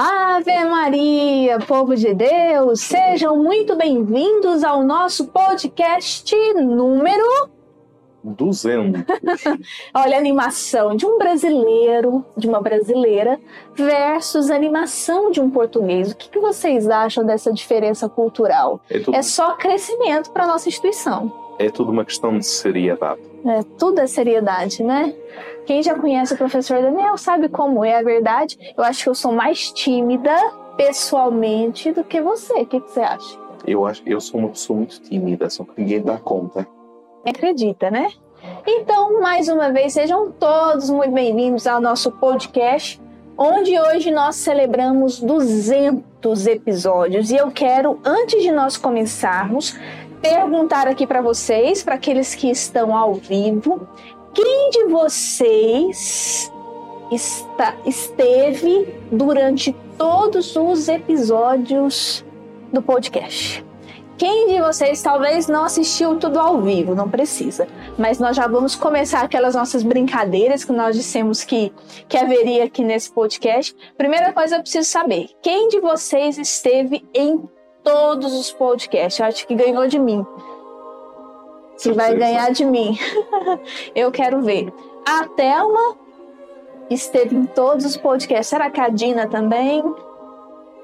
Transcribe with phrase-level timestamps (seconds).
[0.00, 7.48] Ave Maria, povo de Deus, sejam muito bem-vindos ao nosso podcast número
[8.22, 9.02] 200.
[9.92, 13.40] Olha a animação de um brasileiro, de uma brasileira,
[13.74, 16.12] versus a animação de um português.
[16.12, 18.80] O que, que vocês acham dessa diferença cultural?
[18.88, 21.56] É tudo, É só crescimento para nossa instituição.
[21.58, 23.20] é tudo uma questão de seriedade.
[23.44, 25.14] É, tudo é seriedade, né?
[25.66, 28.58] Quem já conhece o professor Daniel sabe como é a verdade.
[28.76, 30.34] Eu acho que eu sou mais tímida
[30.76, 32.54] pessoalmente do que você.
[32.62, 33.38] O que, que você acha?
[33.66, 36.66] Eu acho eu sou uma pessoa muito tímida, só que ninguém dá conta.
[37.26, 38.10] Acredita, né?
[38.66, 43.00] Então, mais uma vez, sejam todos muito bem-vindos ao nosso podcast,
[43.36, 47.30] onde hoje nós celebramos 200 episódios.
[47.30, 49.76] E eu quero, antes de nós começarmos,
[50.20, 53.88] perguntar aqui para vocês, para aqueles que estão ao vivo,
[54.34, 56.52] quem de vocês
[57.10, 62.24] está, esteve durante todos os episódios
[62.72, 63.64] do podcast?
[64.18, 67.68] Quem de vocês talvez não assistiu tudo ao vivo, não precisa.
[67.96, 71.72] Mas nós já vamos começar aquelas nossas brincadeiras que nós dissemos que,
[72.08, 73.76] que haveria aqui nesse podcast.
[73.96, 77.48] Primeira coisa eu preciso saber: quem de vocês esteve em
[77.82, 79.18] todos os podcasts?
[79.18, 80.24] Eu acho que ganhou de mim.
[81.76, 82.98] Se vai ganhar de mim.
[83.94, 84.72] eu quero ver.
[85.06, 85.96] A Thelma
[86.90, 88.48] esteve em todos os podcasts.
[88.48, 89.82] Será que a Dina também?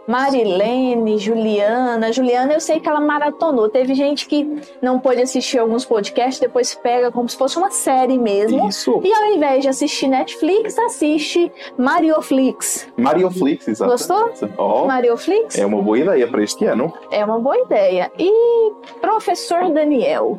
[0.07, 2.13] Marilene, Juliana.
[2.13, 3.69] Juliana, eu sei que ela maratonou.
[3.69, 4.47] Teve gente que
[4.83, 8.69] não pôde assistir alguns podcasts, depois pega como se fosse uma série mesmo.
[8.69, 9.01] Isso.
[9.03, 12.89] E ao invés de assistir Netflix, assiste Marioflix.
[12.97, 14.09] Marioflix, exatamente.
[14.09, 14.49] Gostou?
[14.59, 16.93] Ó, Marioflix é uma boa ideia para este ano.
[17.11, 18.11] é uma boa ideia.
[18.19, 20.39] E professor Daniel,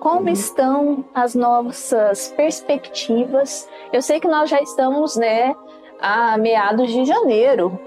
[0.00, 0.28] como Uhum.
[0.28, 3.68] estão as nossas perspectivas?
[3.92, 5.54] Eu sei que nós já estamos, né,
[6.00, 7.78] a meados de janeiro.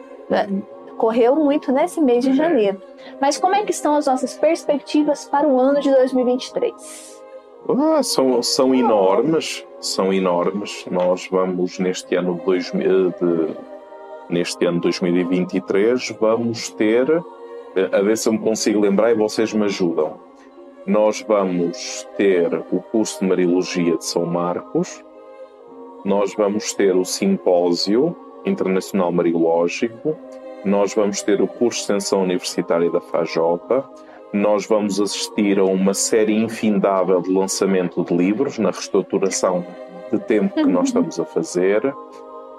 [0.97, 2.33] Correu muito nesse mês de É.
[2.33, 2.81] janeiro.
[3.21, 7.21] Mas como é que estão as nossas perspectivas para o ano de 2023?
[7.69, 10.85] Ah, são, são enormes, são enormes.
[10.89, 13.55] Nós vamos neste ano de 2000, de-
[14.29, 17.09] neste ano de 2023 vamos ter,
[17.75, 20.13] eh, a ver se eu me consigo lembrar e vocês me ajudam.
[20.85, 25.03] Nós vamos ter o curso de Mariologia de São Marcos,
[26.05, 28.15] nós vamos ter o simpósio
[28.45, 30.15] internacional mariológico,
[30.67, 33.89] nós vamos ter o curso de extensão universitária da FAJOPA,
[34.33, 39.65] nós vamos assistir a uma série infindável de lançamento de livros na reestruturação
[40.11, 41.95] de tempo que nós estamos a fazer.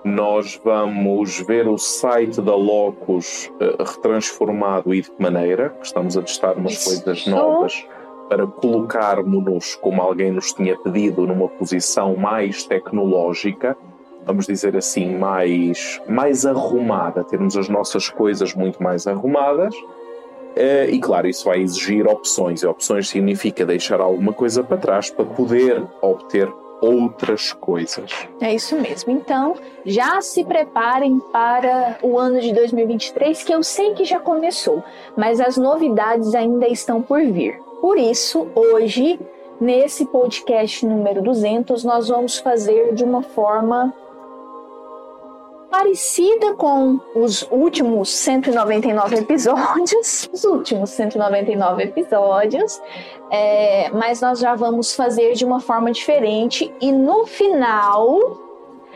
[0.02, 6.16] Nós vamos ver o site da Locus eh, retransformado e de que maneira, que estamos
[6.16, 7.04] a testar umas Isso.
[7.04, 7.86] coisas novas
[8.30, 13.76] para colocarmos-nos, como alguém nos tinha pedido, numa posição mais tecnológica,
[14.28, 19.74] vamos dizer assim, mais, mais arrumada, termos as nossas coisas muito mais arrumadas.
[20.54, 25.10] Eh, e claro, isso vai exigir opções, e opções significa deixar alguma coisa para trás
[25.10, 26.46] para poder obter
[26.82, 28.12] outras coisas.
[28.38, 29.12] É isso mesmo.
[29.12, 34.84] Então, já se preparem para o ano de 2023, que eu sei que já começou,
[35.16, 37.58] mas as novidades ainda estão por vir.
[37.80, 39.18] Por isso, hoje,
[39.58, 43.94] nesse podcast número 200, nós vamos fazer de uma forma
[45.70, 52.80] parecida com os últimos 199 episódios, os últimos 199 episódios,
[53.30, 58.18] é, mas nós já vamos fazer de uma forma diferente e no final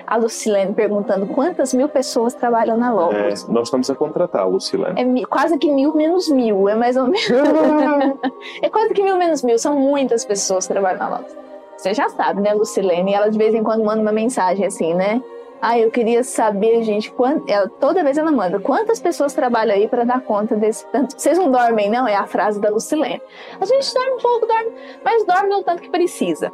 [0.06, 3.46] a Lucilene perguntando quantas mil pessoas trabalham na Logos.
[3.48, 5.00] nós estamos a contratá-lo, Silene.
[5.00, 7.22] É mi- quase que mil menos mil, é mais ou menos.
[8.62, 11.32] é quase que mil menos mil, são muitas pessoas que trabalham na Logos.
[11.76, 13.14] Você já sabe, né, Lucilene?
[13.14, 15.22] Ela de vez em quando manda uma mensagem assim, né?
[15.64, 17.14] Ah, eu queria saber, gente,
[17.46, 21.14] ela, toda vez ela manda, quantas pessoas trabalham aí para dar conta desse tanto?
[21.16, 22.08] Vocês não dormem, não?
[22.08, 23.22] É a frase da Lucilene.
[23.60, 24.72] A gente dorme um pouco, dorme,
[25.04, 26.52] mas dorme o tanto que precisa.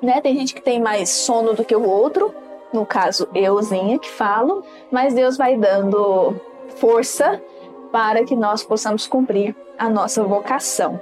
[0.00, 0.20] Né?
[0.20, 2.32] Tem gente que tem mais sono do que o outro,
[2.72, 6.36] no caso, euzinha que falo, mas Deus vai dando
[6.76, 7.42] força
[7.90, 11.00] para que nós possamos cumprir a nossa vocação.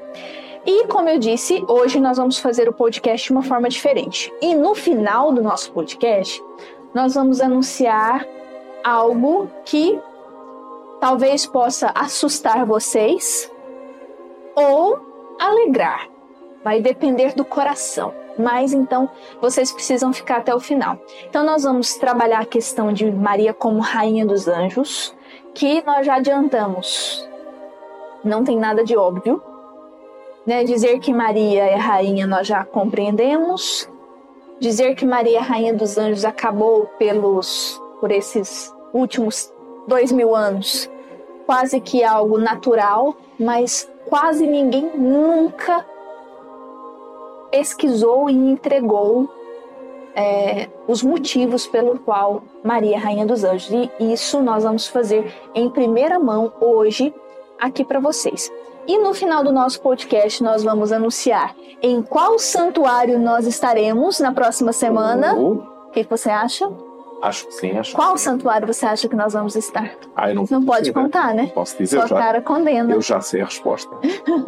[0.65, 4.33] E como eu disse, hoje nós vamos fazer o podcast de uma forma diferente.
[4.41, 6.43] E no final do nosso podcast,
[6.95, 8.27] nós vamos anunciar
[8.85, 10.01] algo que
[11.01, 13.51] talvez possa assustar vocês
[14.55, 15.01] ou
[15.41, 16.09] alegrar.
[16.63, 18.15] Vai depender do coração.
[18.39, 19.11] Mas então
[19.41, 20.99] vocês precisam ficar até o final.
[21.29, 25.15] Então nós vamos trabalhar a questão de Maria como rainha dos anjos,
[25.55, 27.29] que nós já adiantamos.
[28.25, 29.43] Não tem nada de óbvio.
[30.47, 30.65] Né?
[30.65, 33.89] Dizer que Maria é rainha nós já compreendemos.
[34.63, 39.53] Dizer que Maria rainha dos anjos acabou pelos por esses últimos
[39.89, 40.89] dois mil anos,
[41.45, 45.85] quase que algo natural, mas quase ninguém nunca
[47.51, 49.29] pesquisou e entregou
[50.15, 53.69] é, os motivos pelo qual Maria, Rainha dos Anjos.
[53.99, 57.13] E isso nós vamos fazer em primeira mão hoje
[57.59, 58.49] aqui para vocês.
[58.87, 64.33] E no final do nosso podcast nós vamos anunciar em qual santuário nós estaremos na
[64.33, 65.35] próxima semana.
[65.35, 66.71] Uh, O que, que você acha?
[67.23, 68.25] acho que sim, acho Qual sim.
[68.25, 69.93] santuário você acha que nós vamos estar?
[70.17, 70.93] Ah, eu não, Não pode dizer.
[70.95, 71.53] contar, né?
[71.55, 72.93] Posso dizer, Sua já, cara condena.
[72.93, 73.89] eu já sei a resposta.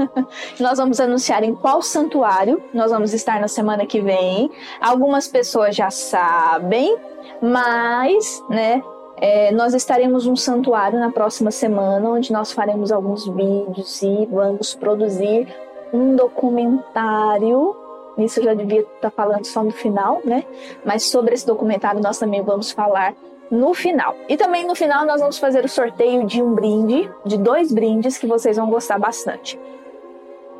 [0.58, 4.50] Nós vamos anunciar em qual santuário nós vamos estar na semana que vem.
[4.80, 6.96] Algumas pessoas já sabem,
[7.40, 8.82] mas, né,
[9.24, 14.74] é, nós estaremos num santuário na próxima semana, onde nós faremos alguns vídeos e vamos
[14.74, 15.48] produzir
[15.94, 17.74] um documentário.
[18.18, 20.44] Isso eu já devia estar falando só no final, né?
[20.84, 23.14] Mas sobre esse documentário nós também vamos falar
[23.50, 24.14] no final.
[24.28, 28.18] E também no final nós vamos fazer o sorteio de um brinde, de dois brindes
[28.18, 29.58] que vocês vão gostar bastante.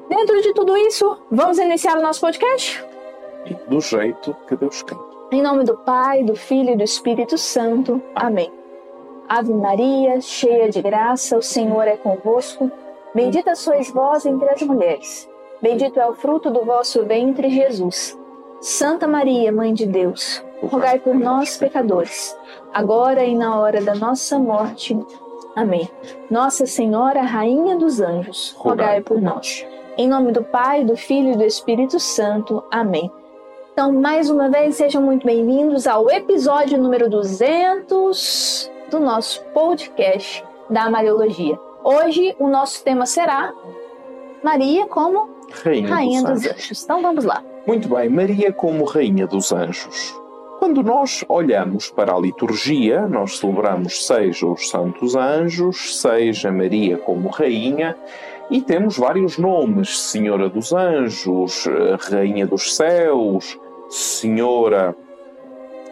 [0.08, 2.82] Dentro de tudo isso, vamos iniciar o nosso podcast?
[3.69, 4.96] Do jeito que Deus quer.
[5.31, 8.00] Em nome do Pai, do Filho e do Espírito Santo.
[8.15, 8.53] Amém.
[9.29, 12.71] Ave Maria, cheia de graça, o Senhor é convosco.
[13.15, 15.29] Bendita sois vós entre as mulheres.
[15.62, 18.19] Bendito é o fruto do vosso ventre, Jesus.
[18.61, 22.37] Santa Maria, Mãe de Deus, rogai por nós, pecadores,
[22.73, 24.99] agora e na hora da nossa morte.
[25.56, 25.88] Amém.
[26.31, 29.67] Nossa Senhora, Rainha dos Anjos, rogai por nós.
[29.97, 32.62] Em nome do Pai, do Filho e do Espírito Santo.
[32.71, 33.11] Amém.
[33.75, 40.88] Então, mais uma vez, sejam muito bem-vindos ao episódio número 200 do nosso podcast da
[40.88, 41.59] Mariologia.
[41.82, 43.53] Hoje, o nosso tema será
[44.44, 45.29] Maria como
[45.65, 46.62] Rainha, Rainha dos dos Anjos.
[46.62, 46.85] Anjos.
[46.85, 47.43] Então, vamos lá.
[47.67, 50.15] Muito bem, Maria como Rainha dos Anjos.
[50.61, 57.29] Quando nós olhamos para a liturgia, nós celebramos seja os Santos Anjos, seja Maria como
[57.29, 57.97] Rainha,
[58.49, 64.96] e temos vários nomes: Senhora dos Anjos, eh, Rainha dos Céus, Senhora.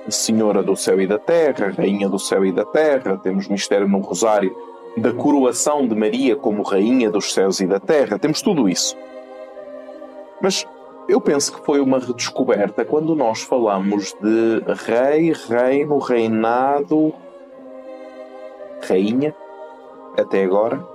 [0.09, 4.01] Senhora do Céu e da Terra, Rainha do Céu e da Terra, temos mistério no
[4.01, 4.53] Rosário
[4.97, 8.97] da coroação de Maria como Rainha dos Céus e da Terra, temos tudo isso.
[10.41, 10.67] Mas
[11.09, 17.15] eu penso que foi uma redescoberta quando nós falamos de rei, reino, reinado,
[18.87, 19.35] rainha,
[20.19, 20.92] até agora.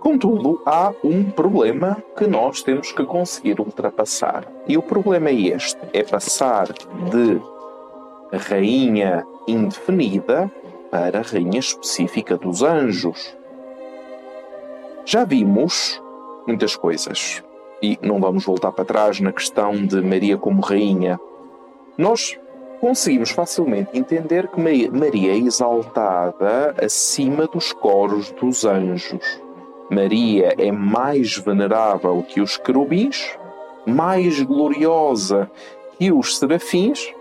[0.00, 4.46] Contudo, há um problema que nós temos que conseguir ultrapassar.
[4.66, 7.40] E o problema é este: é passar de
[8.32, 10.50] rainha indefinida
[10.90, 13.36] para rainha específica dos anjos.
[15.04, 16.00] Já vimos
[16.46, 17.42] muitas coisas
[17.82, 21.18] e não vamos voltar para trás na questão de Maria como rainha.
[21.96, 22.38] Nós
[22.80, 29.42] conseguimos facilmente entender que Ma- Maria é exaltada acima dos coros dos anjos.
[29.90, 33.38] Maria é mais venerável que os querubins,
[33.86, 35.50] mais gloriosa
[35.98, 37.12] que os serafins,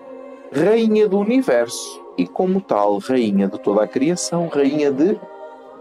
[0.52, 5.18] rainha do universo e, como tal, rainha de toda a criação, rainha de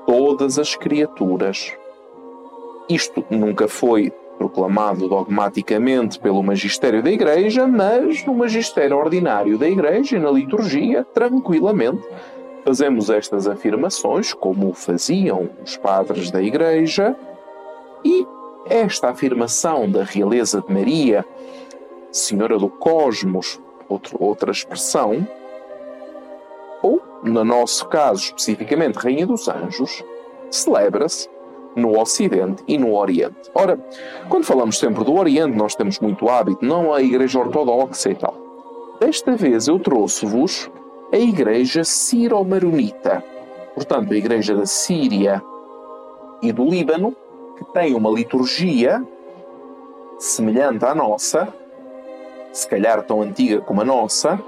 [0.06, 1.72] todas as criaturas.
[2.88, 10.16] Isto nunca foi proclamado dogmaticamente pelo magistério da Igreja, mas no magistério ordinário da Igreja
[10.16, 12.06] e na liturgia, tranquilamente,
[12.66, 17.14] fazemos estas afirmações como faziam os padres da Igreja
[18.04, 18.26] e
[18.68, 21.24] esta afirmação da realeza de Maria,
[22.10, 25.24] Senhora do Cosmos, outro- outra expressão,
[26.82, 30.02] ou, no nosso caso especificamente, Rainha dos Anjos,
[30.50, 31.28] celebra-se
[31.76, 33.48] no Ocidente e no Oriente.
[33.54, 33.78] Ora,
[34.28, 38.34] quando falamos sempre do Oriente, nós temos muito hábito, não a Igreja Ortodoxa e tal.
[38.98, 40.68] Desta vez eu trouxe-vos
[41.12, 43.22] a Igreja Ciro-Maronita,
[43.74, 45.42] portanto, a Igreja da Síria
[46.42, 47.14] e do Líbano,
[47.56, 49.02] que tem uma liturgia
[50.18, 51.48] semelhante à nossa,
[52.52, 54.40] se calhar tão antiga como a nossa,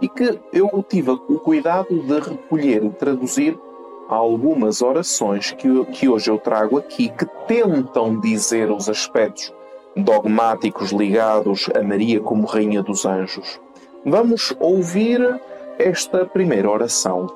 [0.00, 3.58] e que eu tive o cuidado de recolher e traduzir
[4.08, 9.52] algumas orações que, que hoje eu trago aqui que tentam dizer os aspectos
[9.94, 13.60] dogmáticos ligados a Maria como Rainha dos Anjos.
[14.04, 15.40] Vamos ouvir
[15.80, 17.26] esta primeira oração.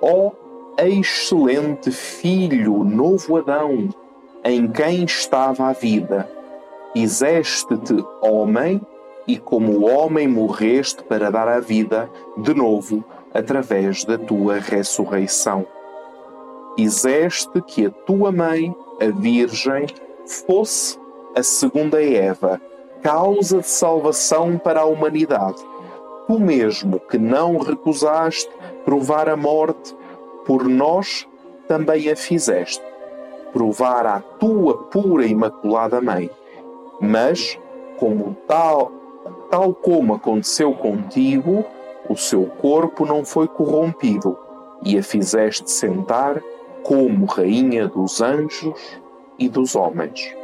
[0.00, 0.30] Ó
[0.78, 3.88] excelente Filho, novo Adão,
[4.44, 6.30] em quem estava a vida,
[6.92, 8.80] fizeste-te homem
[9.26, 15.66] e como homem morreste para dar a vida de novo através da tua ressurreição.
[16.76, 19.86] Fizeste que a tua mãe, a Virgem,
[20.24, 20.96] fosse
[21.36, 22.60] a segunda Eva,
[23.02, 25.60] causa de salvação para a humanidade.
[26.28, 28.50] Tu mesmo que não recusaste
[28.84, 29.96] provar a morte,
[30.44, 31.26] por nós
[31.66, 32.84] também a fizeste,
[33.50, 36.30] provar a tua pura e imaculada mãe.
[37.00, 37.58] Mas,
[37.98, 38.92] como tal,
[39.50, 41.64] tal como aconteceu contigo,
[42.10, 44.38] o seu corpo não foi corrompido,
[44.82, 46.42] e a fizeste sentar
[46.82, 49.00] como rainha dos anjos
[49.38, 50.36] e dos homens.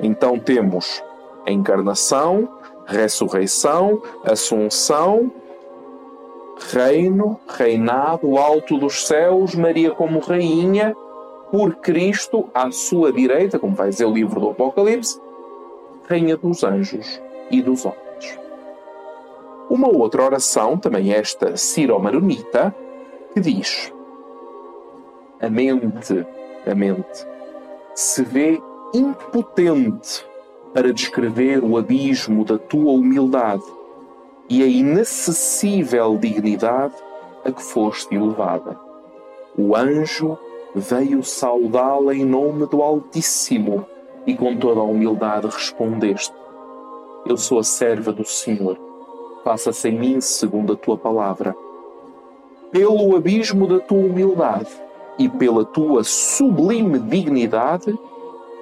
[0.00, 1.04] Então temos
[1.46, 2.48] a encarnação,
[2.90, 5.30] ressurreição, assunção,
[6.72, 10.94] reino, reinado alto dos céus, Maria como rainha,
[11.50, 15.20] por Cristo à sua direita, como vai dizer o livro do Apocalipse,
[16.08, 17.20] rainha dos anjos
[17.50, 18.38] e dos homens.
[19.68, 22.74] Uma outra oração, também esta Ciro-Maronita,
[23.32, 23.92] que diz:
[25.40, 26.26] A mente,
[26.66, 27.26] a mente,
[27.94, 28.60] se vê
[28.92, 30.29] impotente
[30.72, 33.64] para descrever o abismo da tua humildade
[34.48, 36.94] e a inacessível dignidade
[37.44, 38.78] a que foste elevada.
[39.56, 40.38] O anjo
[40.74, 43.86] veio saudá-la em nome do Altíssimo
[44.26, 46.34] e com toda a humildade respondeste:
[47.26, 48.78] Eu sou a serva do Senhor,
[49.42, 51.54] faça-se em mim segundo a tua palavra.
[52.70, 54.70] Pelo abismo da tua humildade
[55.18, 57.98] e pela tua sublime dignidade,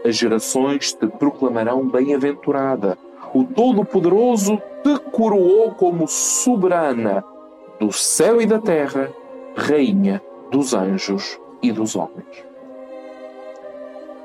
[0.05, 2.97] as gerações te proclamarão bem-aventurada.
[3.35, 7.25] O Todo-Poderoso te coroou como soberana
[7.78, 9.12] do céu e da terra,
[9.55, 12.45] rainha dos anjos e dos homens.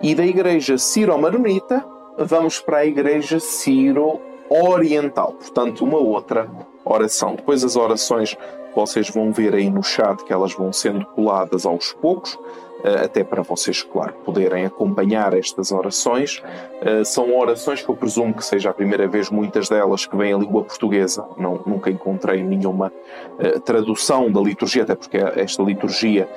[0.01, 1.85] E da igreja Ciro-Maronita,
[2.17, 6.49] vamos para a igreja Ciro-Oriental, portanto, uma outra
[6.85, 7.35] oração.
[7.35, 8.37] Depois as orações
[8.75, 12.37] vocês vão ver aí no chat que elas vão sendo coladas aos poucos,
[12.83, 16.43] até para vocês, claro, poderem acompanhar estas orações.
[16.81, 20.31] Eh, são orações que eu presumo que seja a primeira vez, muitas delas que vêm
[20.31, 21.25] em língua portuguesa.
[21.37, 22.91] Não, nunca encontrei nenhuma
[23.39, 26.29] eh, tradução da liturgia, até porque esta liturgia,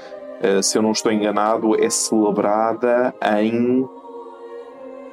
[0.63, 3.89] se eu não estou enganado, é celebrada em.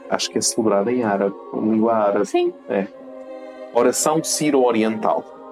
[0.10, 2.26] Acho que é celebrada em árabe, língua árabe.
[2.26, 2.54] Sim.
[2.70, 2.88] É.
[3.74, 5.43] Oração Ciro-Oriental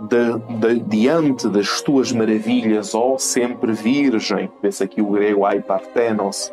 [0.00, 6.52] de, de, diante das tuas maravilhas, ó sempre Virgem, vê-se aqui o grego ai partenos,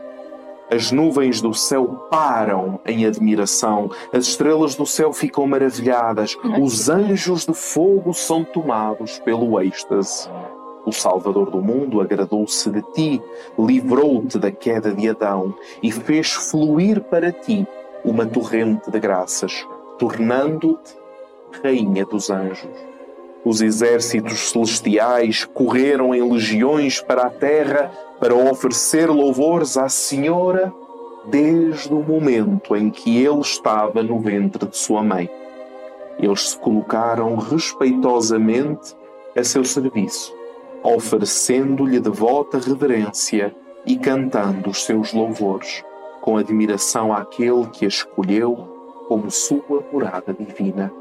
[0.72, 7.46] as nuvens do céu param em admiração, as estrelas do céu ficam maravilhadas, os anjos
[7.46, 10.28] de fogo são tomados pelo êxtase.
[10.84, 13.22] O Salvador do mundo agradou-se de ti,
[13.58, 17.68] livrou-te da queda de Adão e fez fluir para ti
[18.04, 19.68] uma torrente de graças,
[20.00, 20.96] tornando-te
[21.64, 22.95] Rainha dos Anjos.
[23.46, 30.74] Os exércitos celestiais correram em legiões para a terra para oferecer louvores à Senhora
[31.28, 35.30] desde o momento em que ele estava no ventre de sua mãe.
[36.18, 38.96] Eles se colocaram respeitosamente
[39.38, 40.34] a seu serviço,
[40.82, 45.84] oferecendo-lhe devota reverência e cantando os seus louvores,
[46.22, 48.56] com admiração àquele que a escolheu
[49.08, 50.92] como sua morada divina.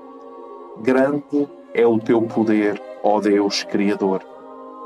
[0.82, 4.22] Grande é o teu poder, ó Deus Criador.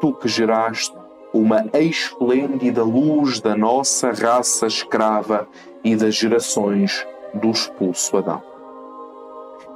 [0.00, 0.96] Tu que geraste
[1.32, 5.46] uma esplêndida luz da nossa raça escrava
[5.84, 8.42] e das gerações do expulso Adão.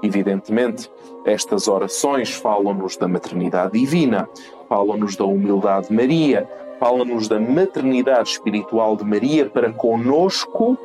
[0.03, 0.91] Evidentemente,
[1.25, 4.29] estas orações falam-nos da maternidade divina,
[4.69, 6.49] falam-nos da humildade de Maria,
[6.81, 10.77] falam-nos da maternidade espiritual de Maria para conosco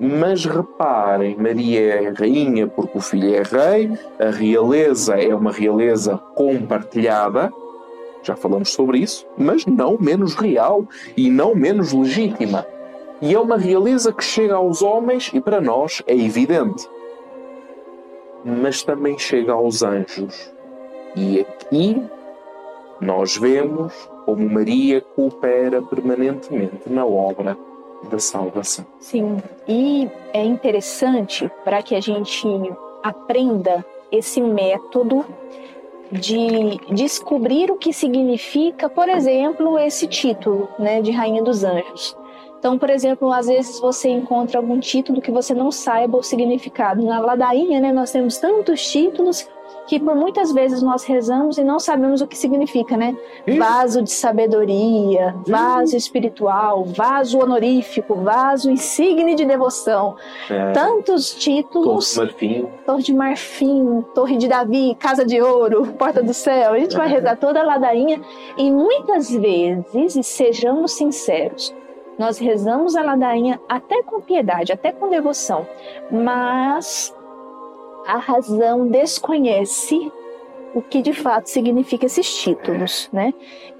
[0.00, 6.16] mas reparem, Maria é rainha porque o filho é rei, a realeza é uma realeza
[6.36, 7.52] compartilhada,
[8.22, 10.86] já falamos sobre isso, mas não menos real
[11.16, 12.64] e não menos legítima.
[13.20, 16.88] E é uma realeza que chega aos homens e para nós é evidente.
[18.44, 20.52] Mas também chega aos anjos.
[21.16, 22.00] E aqui
[23.00, 23.92] nós vemos
[24.24, 27.56] como Maria coopera permanentemente na obra
[28.10, 28.86] da salvação.
[29.00, 32.46] Sim, e é interessante para que a gente
[33.02, 35.24] aprenda esse método
[36.10, 42.16] de descobrir o que significa, por exemplo, esse título, né, de Rainha dos Anjos.
[42.58, 47.04] Então, por exemplo, às vezes você encontra algum título que você não saiba o significado.
[47.04, 49.48] Na ladainha, né, nós temos tantos títulos
[49.88, 53.16] que por muitas vezes nós rezamos e não sabemos o que significa, né?
[53.46, 53.58] Isso.
[53.58, 60.14] Vaso de sabedoria, vaso espiritual, vaso honorífico, vaso insigne de devoção.
[60.50, 60.72] É.
[60.72, 62.14] Tantos títulos.
[62.14, 62.68] Torre de marfim.
[62.84, 66.74] Torre de marfim, Torre de Davi, Casa de Ouro, Porta do Céu.
[66.74, 68.20] A gente vai rezar toda a ladainha
[68.58, 71.74] e muitas vezes, e sejamos sinceros,
[72.18, 75.66] nós rezamos a ladainha até com piedade, até com devoção,
[76.10, 77.14] mas
[78.08, 80.10] a razão desconhece
[80.74, 83.34] o que de fato significa esses títulos, né?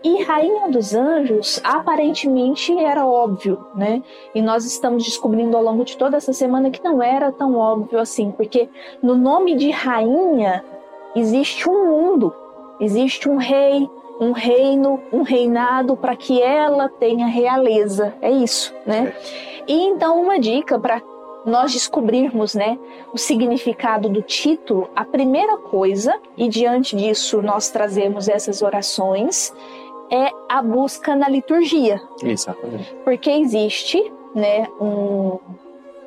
[0.04, 4.02] E Rainha dos Anjos, aparentemente era óbvio, né?
[4.34, 7.98] E nós estamos descobrindo ao longo de toda essa semana que não era tão óbvio
[7.98, 8.68] assim, porque
[9.02, 10.62] no nome de rainha
[11.16, 12.34] existe um mundo,
[12.80, 13.88] existe um rei,
[14.20, 18.14] um reino, um reinado para que ela tenha realeza.
[18.20, 19.14] É isso, né?
[19.66, 21.00] E então uma dica para
[21.44, 22.78] nós descobrirmos, né,
[23.12, 29.52] o significado do título, a primeira coisa, e diante disso nós trazemos essas orações,
[30.10, 32.00] é a busca na liturgia.
[32.22, 32.94] Exatamente.
[33.04, 35.38] Porque existe, né, um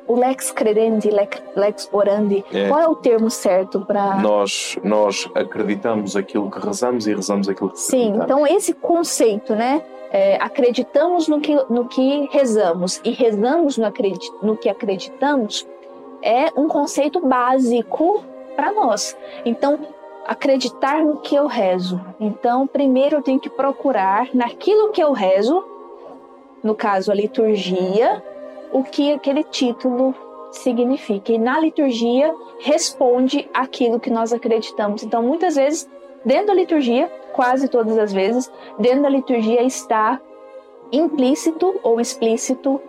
[0.06, 1.10] o lex credendi,
[1.56, 2.44] lex orandi.
[2.52, 2.68] É.
[2.68, 7.70] Qual é o termo certo para nós nós acreditamos aquilo que rezamos e rezamos aquilo
[7.70, 9.82] que Sim, então esse conceito, né?
[10.14, 15.66] É, acreditamos no que, no que rezamos e rezamos no, acredit, no que acreditamos
[16.22, 18.22] é um conceito básico
[18.54, 19.16] para nós.
[19.44, 19.78] Então,
[20.26, 22.00] acreditar no que eu rezo.
[22.20, 25.64] Então, primeiro eu tenho que procurar naquilo que eu rezo,
[26.62, 28.22] no caso a liturgia,
[28.72, 30.14] o que aquele título
[30.52, 31.32] significa.
[31.32, 35.02] E na liturgia responde aquilo que nós acreditamos.
[35.02, 35.88] Então, muitas vezes,
[36.24, 40.20] dentro da liturgia, quase todas as vezes, dentro da liturgia está
[40.92, 42.80] implícito ou explícito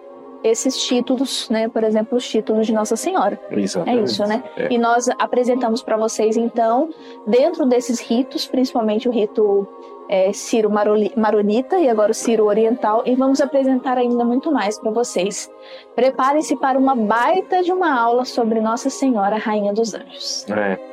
[0.43, 1.69] esses títulos, né?
[1.69, 3.39] Por exemplo, os títulos de Nossa Senhora.
[3.49, 3.99] Exatamente.
[3.99, 4.43] É isso, né?
[4.57, 4.73] É.
[4.73, 6.89] E nós apresentamos para vocês, então,
[7.25, 9.65] dentro desses ritos, principalmente o rito
[10.09, 14.91] é, Ciro Maronita e agora o Ciro Oriental, e vamos apresentar ainda muito mais para
[14.91, 15.49] vocês.
[15.95, 20.45] Preparem-se para uma baita de uma aula sobre Nossa Senhora, Rainha dos Anjos.
[20.49, 20.92] É.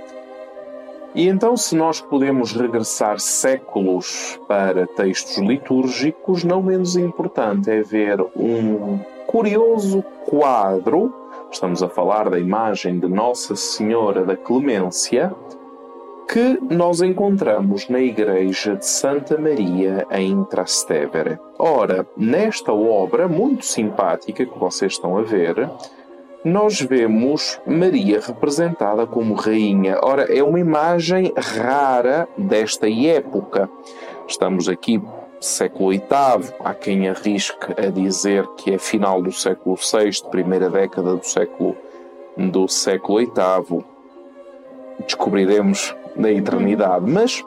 [1.14, 8.20] E então, se nós podemos regressar séculos para textos litúrgicos, não menos importante é ver
[8.36, 11.12] um curioso quadro.
[11.50, 15.34] Estamos a falar da imagem de Nossa Senhora da Clemência,
[16.28, 21.40] que nós encontramos na igreja de Santa Maria em Trastevere.
[21.58, 25.68] Ora, nesta obra muito simpática que vocês estão a ver,
[26.44, 29.98] nós vemos Maria representada como rainha.
[30.02, 33.68] Ora, é uma imagem rara desta época.
[34.26, 35.02] Estamos aqui
[35.40, 41.16] século VIII, há quem arrisque a dizer que é final do século VI, primeira década
[41.16, 41.76] do século
[42.36, 43.84] do século VIII.
[45.06, 47.42] Descobriremos na eternidade, mas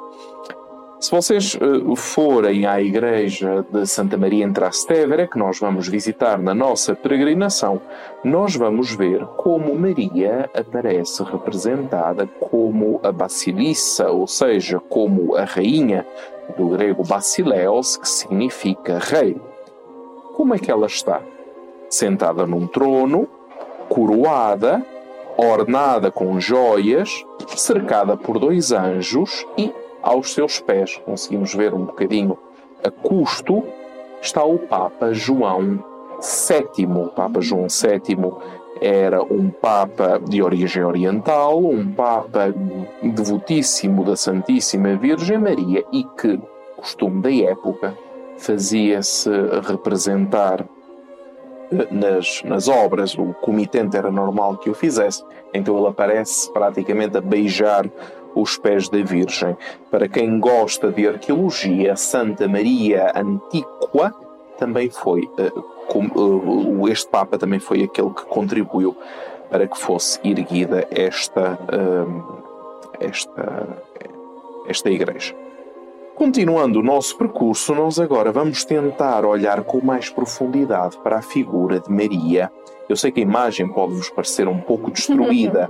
[1.03, 6.39] se vocês uh, forem à igreja de Santa Maria em Trastevere, que nós vamos visitar
[6.39, 7.81] na nossa peregrinação,
[8.23, 16.07] nós vamos ver como Maria aparece representada como a Basilissa, ou seja, como a rainha,
[16.57, 19.35] do grego basileos, que significa rei.
[20.37, 21.21] Como é que ela está?
[21.89, 23.27] Sentada num trono,
[23.89, 24.81] coroada,
[25.35, 27.25] ornada com joias,
[27.57, 32.37] cercada por dois anjos e aos seus pés, conseguimos ver um bocadinho
[32.83, 33.63] a custo,
[34.21, 35.83] está o Papa João
[36.19, 36.85] VII.
[36.85, 38.33] O Papa João VII
[38.81, 42.53] era um Papa de origem oriental, um Papa
[43.01, 46.39] devotíssimo da Santíssima Virgem Maria e que,
[46.75, 47.97] costume da época,
[48.37, 49.29] fazia-se
[49.65, 50.65] representar
[51.71, 57.17] eh, nas, nas obras, o comitente era normal que o fizesse, então ele aparece praticamente
[57.17, 57.89] a beijar
[58.35, 59.55] os pés da Virgem.
[59.89, 64.13] Para quem gosta de arqueologia, Santa Maria Antiqua
[64.57, 68.95] também foi, eh, eh, este Papa também foi aquele que contribuiu
[69.49, 73.83] para que fosse erguida esta, eh, esta,
[74.67, 75.35] esta igreja.
[76.15, 81.79] Continuando o nosso percurso, nós agora vamos tentar olhar com mais profundidade para a figura
[81.79, 82.51] de Maria.
[82.87, 85.69] Eu sei que a imagem pode vos parecer um pouco destruída,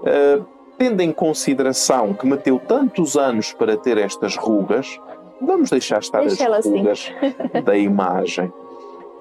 [0.80, 4.98] tendo em consideração que meteu tantos anos para ter estas rugas,
[5.38, 6.78] vamos deixar estar Deixa as assim.
[6.78, 7.62] rugas assim.
[7.62, 8.50] da imagem.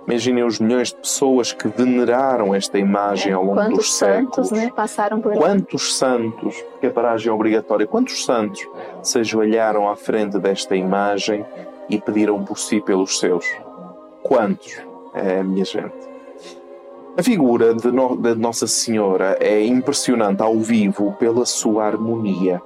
[0.07, 4.51] Imaginem os milhões de pessoas que veneraram esta imagem ao longo quantos dos santos, séculos.
[4.51, 8.65] Né, passaram por Quantos santos, porque a paragem é obrigatória, quantos santos
[9.03, 11.45] se ajoelharam à frente desta imagem
[11.89, 13.45] e pediram por si pelos seus?
[14.23, 14.81] Quantos?
[15.13, 16.08] É, minha gente.
[17.17, 22.61] A figura de, no, de, Nossa Senhora é impressionante ao vivo pela sua harmonia.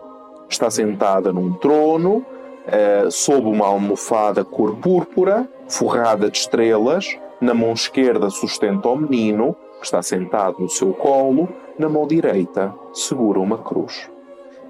[0.49, 2.23] Está sentada num trono,
[2.67, 7.17] eh, sob uma almofada cor púrpura, forrada de estrelas.
[7.41, 11.49] Na mão esquerda sustenta o menino, que está sentado no seu colo.
[11.79, 14.09] Na mão direita segura uma cruz.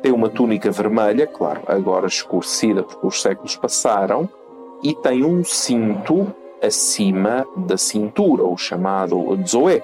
[0.02, 4.30] Tem uma túnica vermelha, claro, agora escurecida porque os séculos passaram,
[4.82, 6.34] e tem um cinto
[6.64, 9.84] acima da cintura, o chamado zoé.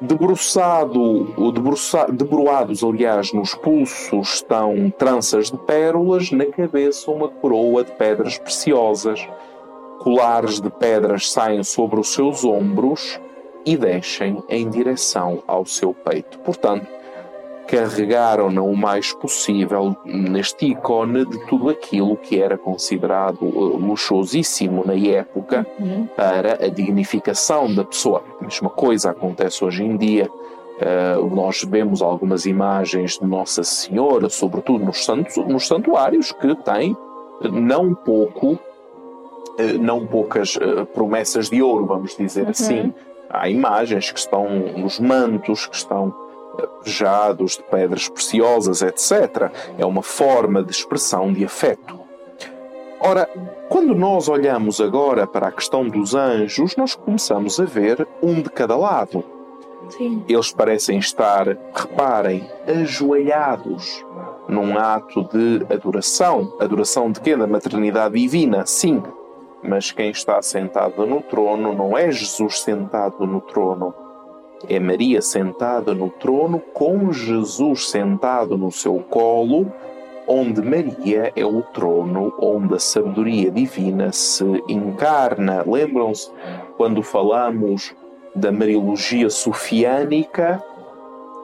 [0.00, 7.92] Debruçado, debruça, debruados, aliás, nos pulsos estão tranças de pérolas, na cabeça uma coroa de
[7.92, 9.24] pedras preciosas.
[10.00, 13.20] Colares de pedras saem sobre os seus ombros
[13.64, 16.40] e descem em direção ao seu peito.
[16.40, 16.86] Portanto,
[17.72, 24.94] carregaram-na o mais possível neste ícone de tudo aquilo que era considerado uh, luxuosíssimo na
[24.94, 26.06] época uhum.
[26.14, 28.22] para a dignificação da pessoa.
[28.38, 30.28] A mesma coisa acontece hoje em dia.
[30.28, 36.94] Uh, nós vemos algumas imagens de Nossa Senhora, sobretudo nos, santos, nos santuários, que têm
[37.50, 42.50] não pouco, uh, não poucas uh, promessas de ouro, vamos dizer uhum.
[42.50, 42.94] assim.
[43.30, 46.14] Há imagens que estão nos mantos, que estão
[46.82, 49.50] pejados de pedras preciosas, etc.
[49.78, 52.00] É uma forma de expressão de afeto.
[53.00, 53.28] Ora,
[53.68, 58.48] quando nós olhamos agora para a questão dos anjos, nós começamos a ver um de
[58.48, 59.24] cada lado.
[59.88, 60.24] Sim.
[60.28, 64.04] Eles parecem estar, reparem, ajoelhados
[64.48, 66.54] num ato de adoração.
[66.60, 67.36] Adoração de quê?
[67.36, 69.02] Da maternidade divina, sim.
[69.62, 73.94] Mas quem está sentado no trono não é Jesus sentado no trono,
[74.68, 79.72] é Maria sentada no trono, com Jesus sentado no seu colo,
[80.26, 85.64] onde Maria é o trono onde a sabedoria divina se encarna.
[85.66, 86.30] Lembram-se
[86.76, 87.94] quando falamos
[88.34, 90.62] da Mariologia sofiânica?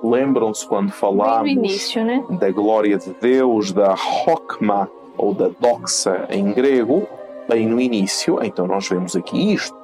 [0.02, 2.24] Lembram-se quando falamos início, né?
[2.30, 7.06] da glória de Deus, da Hokma ou da Doxa em grego?
[7.48, 9.77] Bem no início, então nós vemos aqui isto.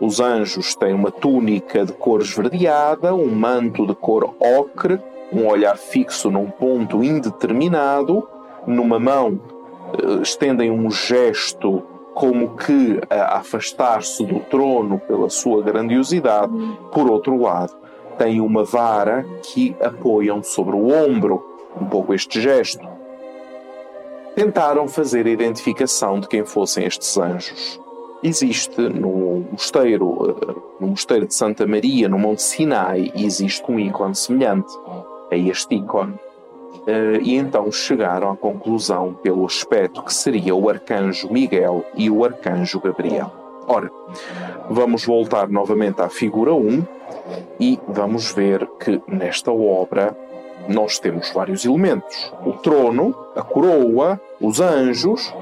[0.00, 5.00] Os anjos têm uma túnica de cor esverdeada, um manto de cor ocre,
[5.32, 8.28] um olhar fixo num ponto indeterminado,
[8.66, 9.38] numa mão
[9.92, 16.52] eh, estendem um gesto como que a afastar-se do trono pela sua grandiosidade.
[16.92, 17.74] Por outro lado,
[18.18, 21.44] têm uma vara que apoiam sobre o ombro,
[21.80, 22.86] um pouco este gesto.
[24.34, 27.83] Tentaram fazer a identificação de quem fossem estes anjos
[28.24, 34.14] existe no mosteiro, eh, no mosteiro de Santa Maria, no Monte Sinai, existe um ícone
[34.14, 34.72] semelhante
[35.30, 36.14] a este ícone.
[36.86, 42.24] Eh, e então chegaram à conclusão, pelo aspecto, que seria o arcanjo Miguel e o
[42.24, 43.30] arcanjo Gabriel.
[43.66, 43.90] Ora,
[44.70, 46.82] vamos voltar novamente à figura 1
[47.60, 50.16] e vamos ver que nesta obra
[50.68, 55.32] nós temos vários elementos: o trono, a coroa, os anjos,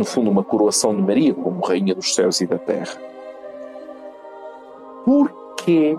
[0.00, 2.96] no fundo, uma coroação de Maria como Rainha dos céus e da terra.
[5.04, 5.94] Porquê,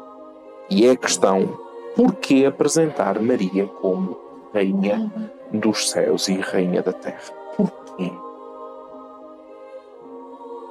[0.71, 1.47] e é a questão,
[1.95, 4.17] porquê apresentar Maria como
[4.51, 5.11] Rainha
[5.53, 7.31] dos céus e Rainha da terra?
[7.55, 8.11] Porquê?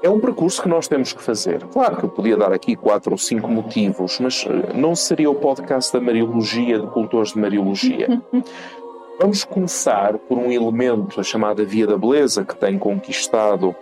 [0.03, 1.63] É um percurso que nós temos que fazer.
[1.67, 5.37] Claro que eu podia dar aqui quatro ou cinco motivos, mas eh, não seria o
[5.37, 8.21] podcast da Mariologia, de cultores de Mariologia.
[9.23, 13.77] Vamos começar por um elemento, a chamada Via da Beleza, que tem conquistado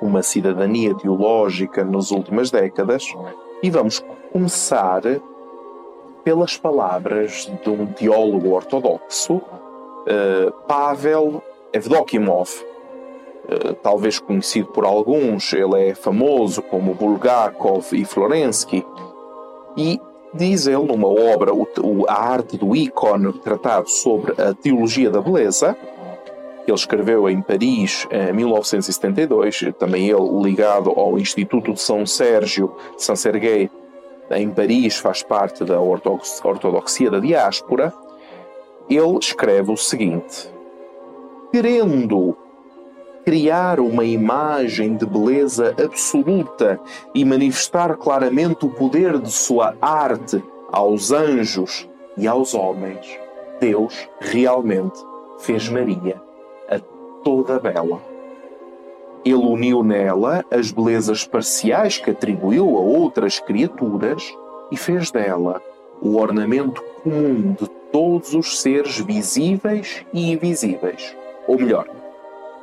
[0.00, 3.12] uma cidadania teológica nas últimas décadas,
[3.64, 3.98] e vamos
[4.32, 5.02] começar
[6.22, 12.48] pelas palavras de um teólogo ortodoxo, uh, Pavel Evdokimov.
[12.52, 18.86] Uh, talvez conhecido por alguns, ele é famoso como Bulgakov e Florensky,
[19.76, 20.00] e
[20.34, 25.76] diz ele numa obra, o, A Arte do Ícone, tratado sobre a teologia da beleza,
[26.64, 32.74] que ele escreveu em Paris em 1972, também ele ligado ao Instituto de São Sérgio,
[32.96, 33.70] São Serguei,
[34.30, 37.92] em Paris, faz parte da ortodoxia da diáspora,
[38.88, 40.50] ele escreve o seguinte:
[41.52, 42.36] querendo
[43.24, 46.78] criar uma imagem de beleza absoluta
[47.14, 53.06] e manifestar claramente o poder de sua arte aos anjos e aos homens,
[53.60, 54.98] Deus realmente
[55.38, 56.20] fez Maria
[56.68, 56.78] a
[57.24, 58.00] toda bela.
[59.24, 64.22] Ele uniu nela as belezas parciais que atribuiu a outras criaturas
[64.70, 65.62] e fez dela
[66.02, 71.16] o ornamento comum de todos os seres visíveis e invisíveis.
[71.48, 71.86] Ou melhor,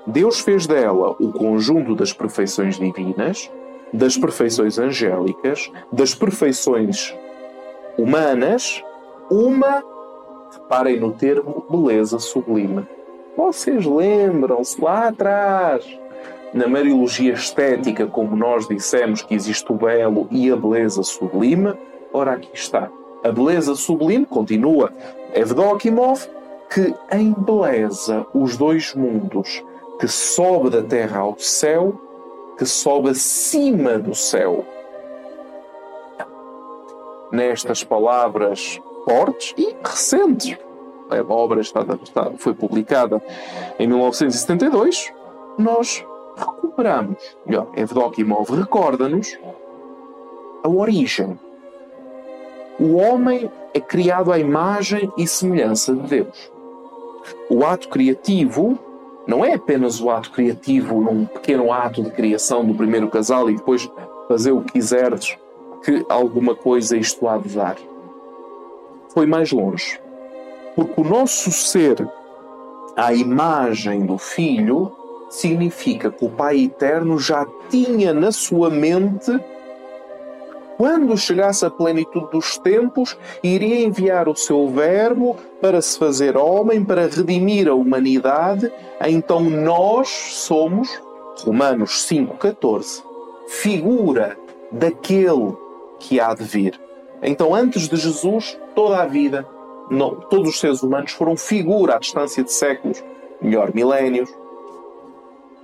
[0.05, 3.51] Deus fez dela o conjunto das perfeições divinas,
[3.93, 7.15] das perfeições angélicas, das perfeições
[7.97, 8.83] humanas,
[9.29, 9.83] uma,
[10.51, 12.87] reparem no termo, beleza sublime.
[13.37, 15.85] Vocês lembram-se lá atrás,
[16.53, 21.73] na Mariologia estética, como nós dissemos que existe o belo e a beleza sublime?
[22.11, 22.89] Ora, aqui está.
[23.23, 24.91] A beleza sublime, continua
[25.33, 26.27] Evdokimov,
[26.69, 29.63] que embeleza os dois mundos,
[30.01, 31.93] que sobe da terra ao céu,
[32.57, 34.65] que sobe acima do céu.
[37.31, 40.57] nestas palavras fortes e recentes.
[41.09, 43.23] A obra está, está, foi publicada
[43.79, 45.13] em 1972.
[45.57, 49.37] Nós recuperamos, melhor, Evdokimov recorda-nos
[50.61, 51.39] a origem.
[52.77, 56.51] O homem é criado à imagem e semelhança de Deus.
[57.49, 58.77] O ato criativo
[59.31, 63.55] não é apenas o ato criativo num pequeno ato de criação do primeiro casal e
[63.55, 63.89] depois
[64.27, 65.37] fazer o que quiseres
[65.85, 67.77] que alguma coisa isto há de dar.
[69.13, 69.97] Foi mais longe.
[70.75, 72.05] Porque o nosso ser
[72.97, 74.91] à imagem do Filho
[75.29, 79.31] significa que o Pai Eterno já tinha na sua mente
[80.81, 86.83] quando chegasse a plenitude dos tempos, iria enviar o seu Verbo para se fazer homem,
[86.83, 88.73] para redimir a humanidade.
[89.05, 90.89] Então nós somos,
[91.45, 93.03] Romanos 5,14,
[93.47, 94.35] figura
[94.71, 95.55] daquele
[95.99, 96.81] que há de vir.
[97.21, 99.47] Então, antes de Jesus, toda a vida,
[99.91, 103.03] não, todos os seres humanos foram figura à distância de séculos,
[103.39, 104.33] melhor, milénios.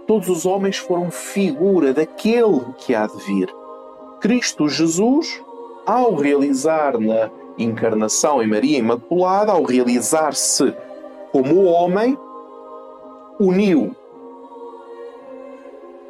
[0.06, 3.52] Todos os homens foram figura daquele que há de vir.
[4.20, 5.42] Cristo Jesus,
[5.86, 10.74] ao realizar na encarnação em Maria Imaculada, ao realizar-se
[11.32, 12.18] como homem,
[13.40, 13.96] uniu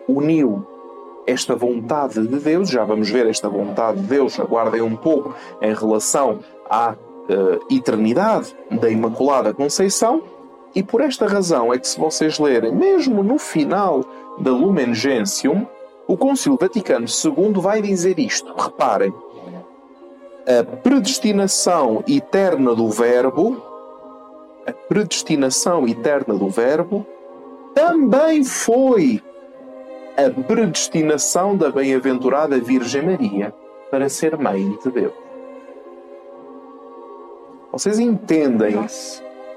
[0.07, 0.65] uniu
[1.25, 5.73] esta vontade de Deus, já vamos ver esta vontade de Deus, aguardem um pouco em
[5.73, 6.39] relação
[6.69, 10.23] à uh, eternidade da Imaculada Conceição,
[10.73, 14.05] e por esta razão é que, se vocês lerem, mesmo no final
[14.39, 15.67] da Lumen Gentium,
[16.07, 18.53] o Concílio Vaticano II vai dizer isto.
[18.53, 19.13] Reparem,
[20.47, 23.61] a predestinação eterna do Verbo,
[24.65, 27.05] a predestinação eterna do Verbo,
[27.75, 29.21] também foi
[30.15, 33.53] a predestinação da bem-aventurada Virgem Maria
[33.91, 35.13] para ser mãe de Deus.
[37.71, 38.75] Vocês entendem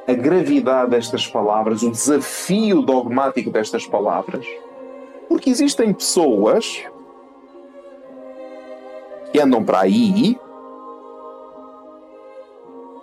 [0.06, 4.44] a gravidade destas palavras, o desafio dogmático destas palavras?
[5.30, 6.84] Porque existem pessoas
[9.32, 10.36] que andam para aí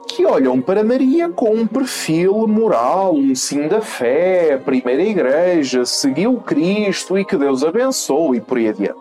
[0.09, 6.41] que olham para Maria com um perfil moral, um sim da fé, primeira igreja, seguiu
[6.41, 8.99] Cristo e que Deus abençoe e por aí adiante.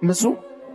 [0.00, 0.24] Mas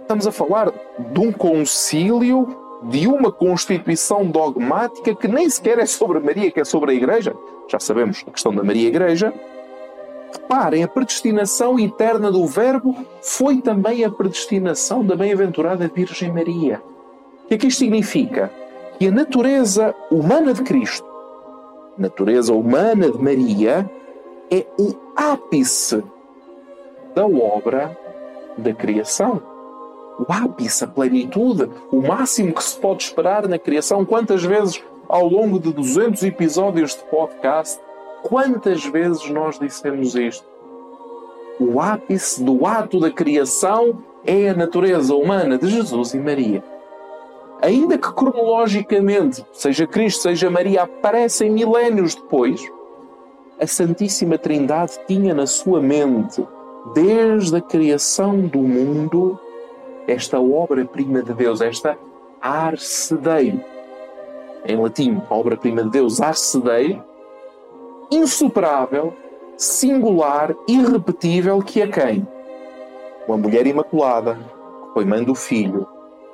[0.02, 2.48] estamos a falar de um concílio,
[2.88, 7.36] de uma constituição dogmática que nem sequer é sobre Maria, que é sobre a igreja.
[7.70, 9.34] Já sabemos a questão da Maria Igreja.
[10.32, 16.82] Reparem, a predestinação eterna do Verbo foi também a predestinação da bem-aventurada Virgem Maria.
[17.44, 18.52] O que é que isto significa?
[18.98, 21.06] Que a natureza humana de Cristo,
[21.98, 23.90] a natureza humana de Maria,
[24.50, 26.04] é o ápice
[27.14, 27.98] da obra
[28.58, 29.57] da criação.
[30.20, 34.04] O ápice, a plenitude, o máximo que se pode esperar na criação.
[34.04, 37.80] Quantas vezes, ao longo de 200 episódios de podcast,
[38.24, 40.46] Quantas vezes nós dissemos isto?
[41.60, 46.64] O ápice do ato da criação é a natureza humana de Jesus e Maria.
[47.62, 52.62] Ainda que cronologicamente, seja Cristo, seja Maria, aparecem milénios depois,
[53.60, 56.46] a Santíssima Trindade tinha na sua mente,
[56.94, 59.40] desde a criação do mundo,
[60.08, 61.98] esta obra-prima de Deus, esta
[62.42, 63.62] Arcedeio.
[64.66, 67.04] Em latim, obra-prima de Deus, Arcedeio,
[68.10, 69.14] insuperável,
[69.58, 72.28] singular, irrepetível que a quem?
[73.28, 75.86] Uma mulher imaculada, que foi mãe do filho,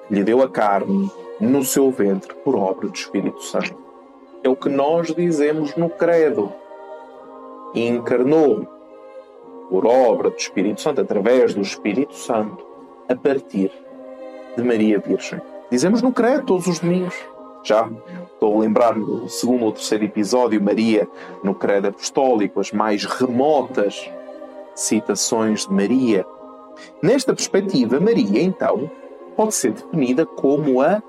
[0.07, 3.75] que lhe deu a carne no seu ventre por obra do Espírito Santo.
[4.43, 6.51] É o que nós dizemos no credo.
[7.73, 8.67] Encarnou
[9.69, 12.72] por obra do Espírito Santo, através do Espírito Santo,
[13.09, 13.71] a partir
[14.55, 15.41] de Maria Virgem.
[15.69, 17.15] Dizemos no credo todos os domingos.
[17.63, 17.89] Já
[18.33, 21.07] estou a lembrar no segundo ou terceiro episódio, Maria
[21.43, 24.09] no Credo Apostólico, as mais remotas
[24.75, 26.25] citações de Maria.
[27.01, 28.89] Nesta perspectiva, Maria, então,
[29.35, 31.01] pode ser definida como a,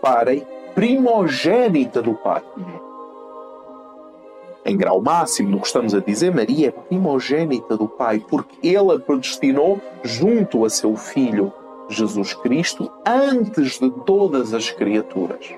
[0.00, 2.42] parem, primogênita do Pai.
[4.68, 8.92] Em grau máximo do que estamos a dizer, Maria é primogênita do Pai, porque ele
[8.94, 11.52] a predestinou junto a seu Filho,
[11.88, 15.54] Jesus Cristo, antes de todas as criaturas.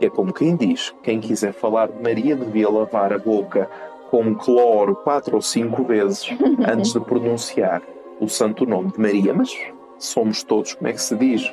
[0.00, 3.70] É como quem diz: quem quiser falar de Maria devia lavar a boca
[4.10, 6.28] com cloro quatro ou cinco vezes
[6.68, 7.82] antes de pronunciar
[8.20, 9.32] o santo nome de Maria.
[9.32, 9.56] Mas
[9.96, 11.52] somos todos, como é que se diz?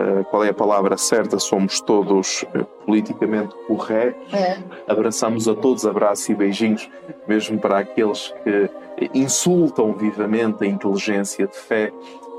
[0.00, 1.38] Uh, qual é a palavra certa?
[1.38, 4.32] Somos todos uh, politicamente corretos.
[4.32, 4.58] É.
[4.88, 6.88] Abraçamos a todos, abraços e beijinhos,
[7.28, 8.70] mesmo para aqueles que
[9.12, 11.92] insultam vivamente a inteligência de fé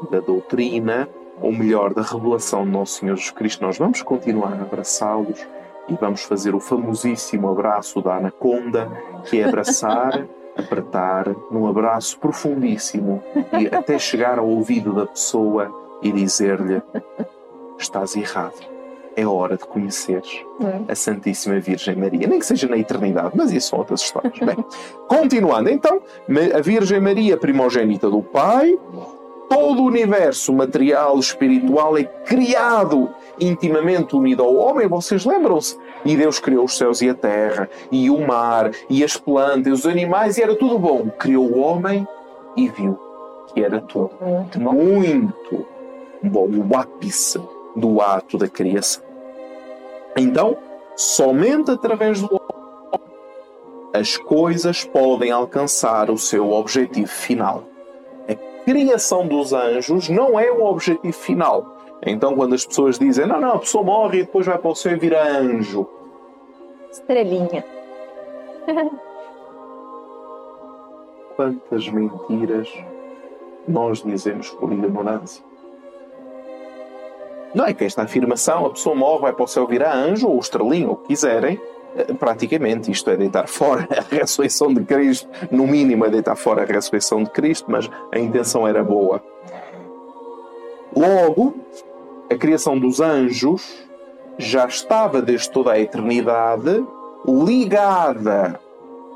[0.09, 1.07] da doutrina,
[1.41, 5.45] ou melhor, da revelação de Nosso Senhor Jesus Cristo, nós vamos continuar a abraçá-los
[5.89, 8.89] e vamos fazer o famosíssimo abraço da anaconda,
[9.25, 13.23] que é abraçar, apertar, num abraço profundíssimo
[13.59, 15.71] e até chegar ao ouvido da pessoa
[16.01, 16.81] e dizer-lhe:
[17.81, 18.69] Estás errado.
[19.15, 20.45] É hora de conheceres
[20.87, 22.27] a Santíssima Virgem Maria.
[22.27, 24.37] Nem que seja na eternidade, mas isso são outras histórias.
[24.39, 24.63] Bem,
[25.07, 26.01] continuando, então,
[26.55, 28.77] a Virgem Maria, primogênita do Pai,
[29.49, 34.87] todo o universo material, espiritual é criado intimamente unido ao homem.
[34.87, 35.77] Vocês lembram-se?
[36.05, 39.85] E Deus criou os céus e a terra, e o mar, e as plantas, os
[39.85, 41.09] animais, e era tudo bom.
[41.19, 42.07] Criou o homem
[42.55, 42.97] e viu
[43.53, 44.71] que era tudo muito bom.
[44.71, 45.65] Muito
[46.23, 46.47] bom.
[46.47, 47.41] O ápice
[47.75, 49.03] do ato da criação.
[50.17, 50.57] Então,
[50.95, 52.41] somente através do homem
[53.93, 57.65] as coisas podem alcançar o seu objetivo final
[58.65, 61.77] criação dos anjos não é o objetivo final.
[62.05, 64.75] Então, quando as pessoas dizem, não, não, a pessoa morre e depois vai para o
[64.75, 65.87] céu e vira anjo.
[66.91, 67.63] Estrelinha.
[71.35, 72.69] Quantas mentiras
[73.67, 75.43] nós dizemos por ignorância.
[77.53, 80.39] Não é que esta afirmação, a pessoa morre, vai para o céu virar anjo ou
[80.39, 81.59] estrelinho, o que quiserem,
[81.95, 86.63] eh, praticamente isto é deitar fora a ressurreição de Cristo, no mínimo é deitar fora
[86.63, 89.21] a ressurreição de Cristo, mas a intenção era boa.
[90.95, 91.55] Logo,
[92.29, 93.89] a criação dos anjos
[94.37, 96.85] já estava desde toda a eternidade
[97.25, 98.59] ligada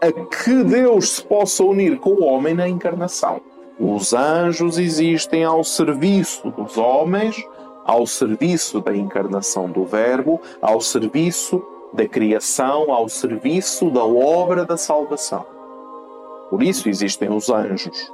[0.01, 3.41] a que Deus se possa unir com o homem na encarnação.
[3.79, 7.43] Os anjos existem ao serviço dos homens,
[7.85, 11.63] ao serviço da encarnação do Verbo, ao serviço
[11.95, 15.45] da criação ao serviço da obra da salvação.
[16.49, 18.11] Por isso existem os anjos.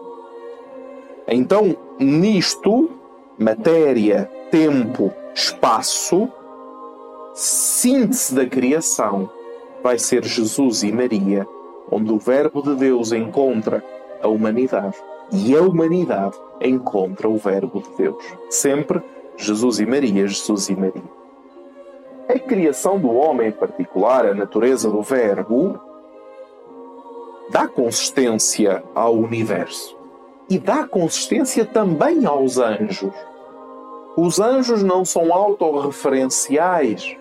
[1.27, 2.89] Então, nisto,
[3.37, 6.29] matéria, tempo, espaço,
[7.33, 9.29] síntese da criação
[9.81, 11.47] vai ser Jesus e Maria,
[11.89, 13.83] onde o Verbo de Deus encontra
[14.21, 14.97] a humanidade
[15.31, 18.23] e a humanidade encontra o Verbo de Deus.
[18.49, 19.01] Sempre
[19.37, 21.21] Jesus e Maria, Jesus e Maria
[22.31, 25.79] a criação do homem em particular, a natureza do Verbo,
[27.49, 29.97] dá consistência ao universo
[30.49, 33.13] e dá consistência também aos anjos.
[34.15, 37.15] Os anjos não são autorreferenciais.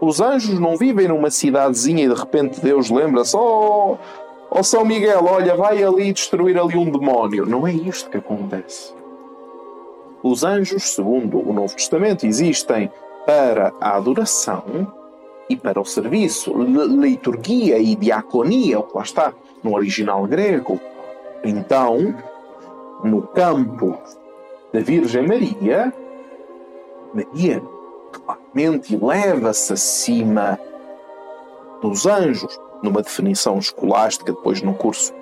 [0.00, 3.96] Os anjos não vivem numa cidadezinha e de repente Deus lembra-se: Oh,
[4.50, 7.46] oh São Miguel, olha, vai ali destruir ali um demónio.
[7.46, 8.99] Não é isto que acontece.
[10.22, 12.90] Os anjos, segundo o Novo Testamento, existem
[13.24, 14.92] para a adoração
[15.48, 20.78] e para o serviço, liturgia e diaconia, o que lá está no original grego.
[21.42, 22.14] Então,
[23.02, 23.98] no campo
[24.72, 25.92] da Virgem Maria,
[27.14, 27.62] Maria
[28.12, 30.58] claramente eleva-se acima
[31.80, 35.12] dos anjos, numa definição escolástica, depois no curso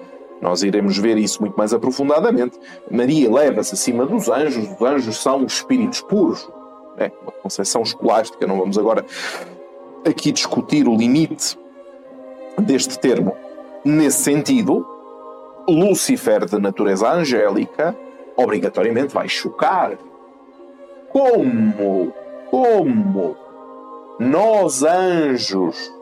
[0.41, 2.59] nós iremos ver isso muito mais aprofundadamente.
[2.91, 6.49] Maria eleva-se acima dos anjos, os anjos são espíritos puros,
[6.97, 9.05] é uma concepção escolástica, não vamos agora
[10.05, 11.59] aqui discutir o limite
[12.59, 13.37] deste termo.
[13.85, 14.87] Nesse sentido,
[15.69, 17.97] Lúcifer, de natureza angélica,
[18.37, 19.99] obrigatoriamente vai chocar.
[21.11, 22.13] Como?
[22.51, 23.37] Como?
[24.19, 25.93] Nós, anjos,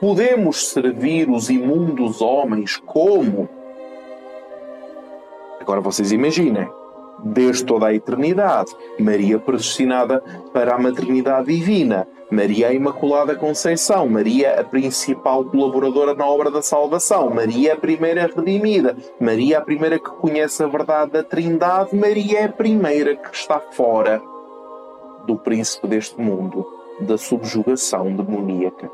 [0.00, 3.48] podemos servir os imundos homens como?
[5.70, 6.68] Agora vocês imaginem
[7.22, 8.72] desde toda a eternidade.
[8.98, 10.20] Maria predestinada
[10.52, 12.08] para a maternidade divina.
[12.28, 18.26] Maria a Imaculada Conceição, Maria a principal colaboradora na obra da salvação, Maria a primeira
[18.26, 23.32] redimida, Maria a primeira que conhece a verdade da Trindade, Maria é a primeira que
[23.32, 24.20] está fora
[25.24, 26.66] do príncipe deste mundo,
[27.00, 28.90] da subjugação demoníaca.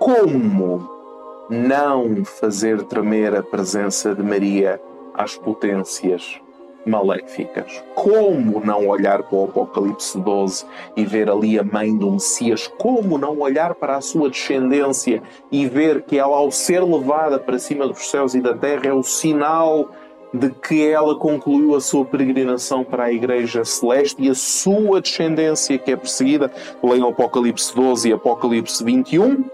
[0.00, 1.01] Como
[1.48, 4.80] não fazer tremer a presença de Maria
[5.14, 6.40] às potências
[6.84, 7.82] maléficas.
[7.94, 10.64] Como não olhar para o Apocalipse 12
[10.96, 12.66] e ver ali a mãe do Messias?
[12.66, 17.58] Como não olhar para a sua descendência e ver que ela, ao ser levada para
[17.58, 19.90] cima dos céus e da terra, é o sinal
[20.34, 25.76] de que ela concluiu a sua peregrinação para a Igreja Celeste e a sua descendência
[25.78, 26.50] que é perseguida?
[26.82, 29.44] Leiam Apocalipse 12 e Apocalipse 21.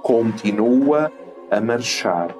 [0.00, 1.12] Continua
[1.52, 2.34] a marchar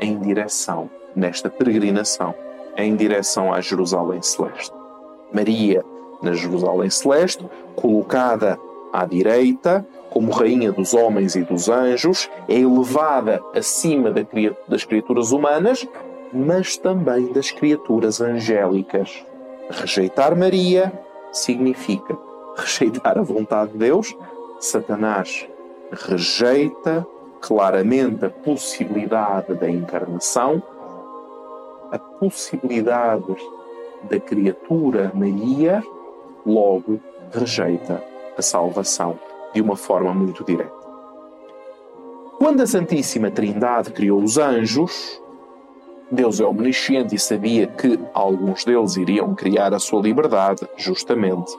[0.00, 2.34] em direção, nesta peregrinação,
[2.76, 4.74] em direção à Jerusalém Celeste.
[5.32, 5.84] Maria,
[6.22, 7.46] na Jerusalém Celeste,
[7.76, 8.58] colocada
[8.92, 14.12] à direita, como rainha dos homens e dos anjos, é elevada acima
[14.68, 15.86] das criaturas humanas
[16.34, 19.24] mas também das criaturas angélicas.
[19.70, 20.92] Rejeitar Maria
[21.32, 22.18] significa
[22.56, 24.14] rejeitar a vontade de Deus.
[24.58, 25.48] Satanás
[25.92, 27.06] rejeita
[27.46, 30.62] claramente a possibilidade da encarnação,
[31.92, 33.36] a possibilidade
[34.04, 35.82] da criatura Maria,
[36.46, 36.98] logo
[37.30, 38.02] rejeita
[38.38, 39.18] a salvação
[39.52, 40.72] de uma forma muito direta.
[42.38, 45.20] Quando a Santíssima Trindade criou os anjos,
[46.10, 51.52] Deus é omnisciente e sabia que alguns deles iriam criar a sua liberdade justamente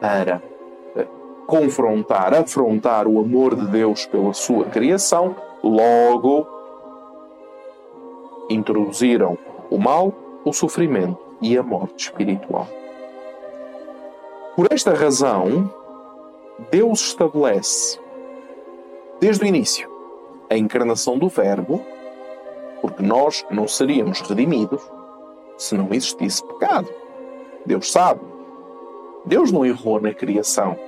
[0.00, 0.42] para
[1.46, 6.46] confrontar, afrontar o amor de Deus pela sua criação, logo
[8.50, 9.38] introduziram
[9.70, 10.12] o mal,
[10.44, 12.68] o sofrimento e a morte espiritual.
[14.54, 15.70] Por esta razão,
[16.70, 18.00] Deus estabelece,
[19.20, 19.90] desde o início,
[20.48, 21.84] a encarnação do Verbo,
[22.80, 24.82] porque nós não seríamos redimidos
[25.58, 26.88] se não existisse pecado.
[27.64, 28.20] Deus sabe.
[29.24, 30.78] Deus não errou na criação.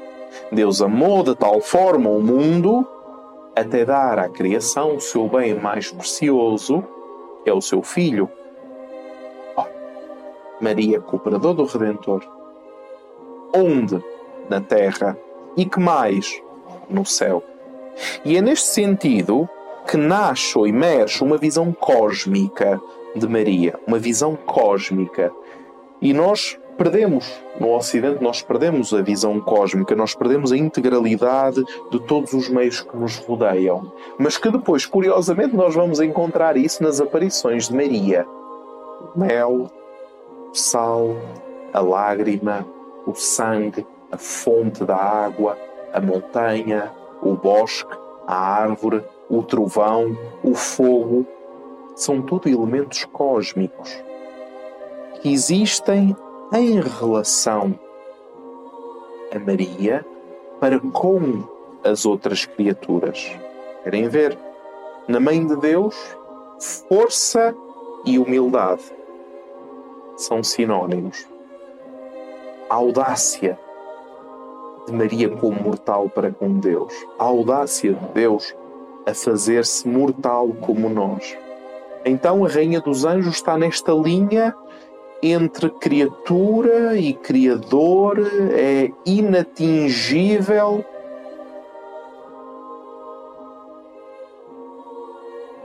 [0.51, 2.87] Deus amou de tal forma o mundo
[3.55, 6.83] até dar à criação o seu bem mais precioso,
[7.45, 8.31] que é o seu filho.
[9.57, 9.65] Oh,
[10.61, 12.25] Maria, cooperador do Redentor.
[13.55, 14.03] Onde?
[14.49, 15.19] Na terra.
[15.57, 16.41] E que mais?
[16.89, 17.43] No céu.
[18.25, 19.49] E é neste sentido
[19.87, 22.81] que nasce ou emerge uma visão cósmica
[23.15, 25.33] de Maria, uma visão cósmica.
[26.01, 32.01] E nós perdemos, no Ocidente, nós perdemos a visão cósmica, nós perdemos a integralidade de
[32.07, 33.93] todos os meios que nos rodeiam.
[34.17, 38.25] Mas que depois, curiosamente, nós vamos encontrar isso nas aparições de Maria:
[39.17, 39.71] mel,
[40.53, 41.17] sal,
[41.73, 42.65] a lágrima,
[43.05, 45.59] o sangue, a fonte da água,
[45.93, 47.95] a montanha, o bosque,
[48.27, 51.27] a árvore, o trovão, o fogo,
[51.97, 54.09] são tudo elementos cósmicos
[55.21, 56.17] que existem
[56.53, 57.79] em relação
[59.35, 60.05] a Maria
[60.61, 61.45] para com
[61.85, 63.31] as outras criaturas.
[63.85, 64.37] Querem ver?
[65.07, 65.95] Na Mãe de Deus,
[66.89, 67.55] força
[68.05, 68.83] e humildade
[70.17, 71.27] são sinónimos.
[72.69, 73.59] A audácia
[74.87, 78.55] de Maria como mortal para com Deus, a audácia de Deus
[79.07, 81.37] a fazer-se mortal como nós.
[82.05, 84.55] Então a Rainha dos Anjos está nesta linha
[85.23, 88.19] entre criatura e criador,
[88.53, 90.85] é inatingível.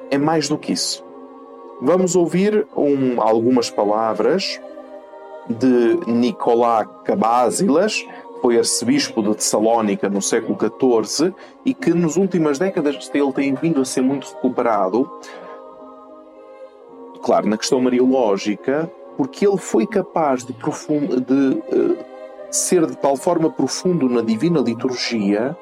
[0.10, 1.04] É mais do que isso.
[1.82, 4.60] Vamos ouvir um, algumas palavras
[5.50, 8.06] de Nicolás Cabásilas,
[8.42, 11.34] foi arcebispo de Tessalónica no século XIV
[11.66, 15.10] e que nas últimas décadas ele tem vindo a ser muito recuperado.
[17.22, 21.98] Claro, na questão mariológica, porque ele foi capaz de, profundo, de uh,
[22.52, 25.58] ser de tal forma profundo na divina liturgia,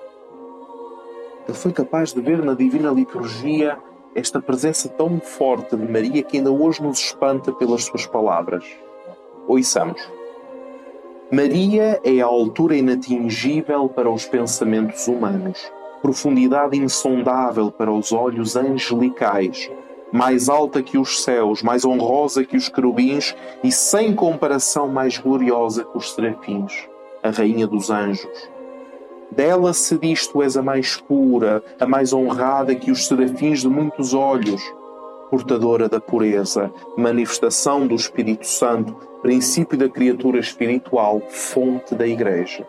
[1.47, 3.77] ele foi capaz de ver na divina liturgia
[4.13, 8.65] esta presença tão forte de Maria que ainda hoje nos espanta pelas suas palavras.
[9.47, 10.01] Ouçamos.
[11.31, 15.71] Maria é a altura inatingível para os pensamentos humanos,
[16.01, 19.71] profundidade insondável para os olhos angelicais,
[20.11, 25.83] mais alta que os céus, mais honrosa que os querubins e sem comparação mais gloriosa
[25.83, 26.87] que os serafins,
[27.23, 28.49] a rainha dos anjos.
[29.31, 33.69] Dela se diz tu és a mais pura, a mais honrada que os serafins de
[33.69, 34.61] muitos olhos,
[35.29, 42.67] portadora da pureza, manifestação do Espírito Santo, princípio da criatura espiritual, fonte da Igreja.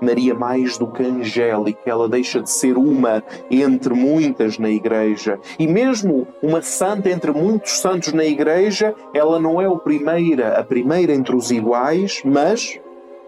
[0.00, 5.38] Maria, mais do que angélica, ela deixa de ser uma entre muitas na Igreja.
[5.58, 10.64] E mesmo uma santa entre muitos santos na Igreja, ela não é a primeira, a
[10.64, 12.80] primeira entre os iguais, mas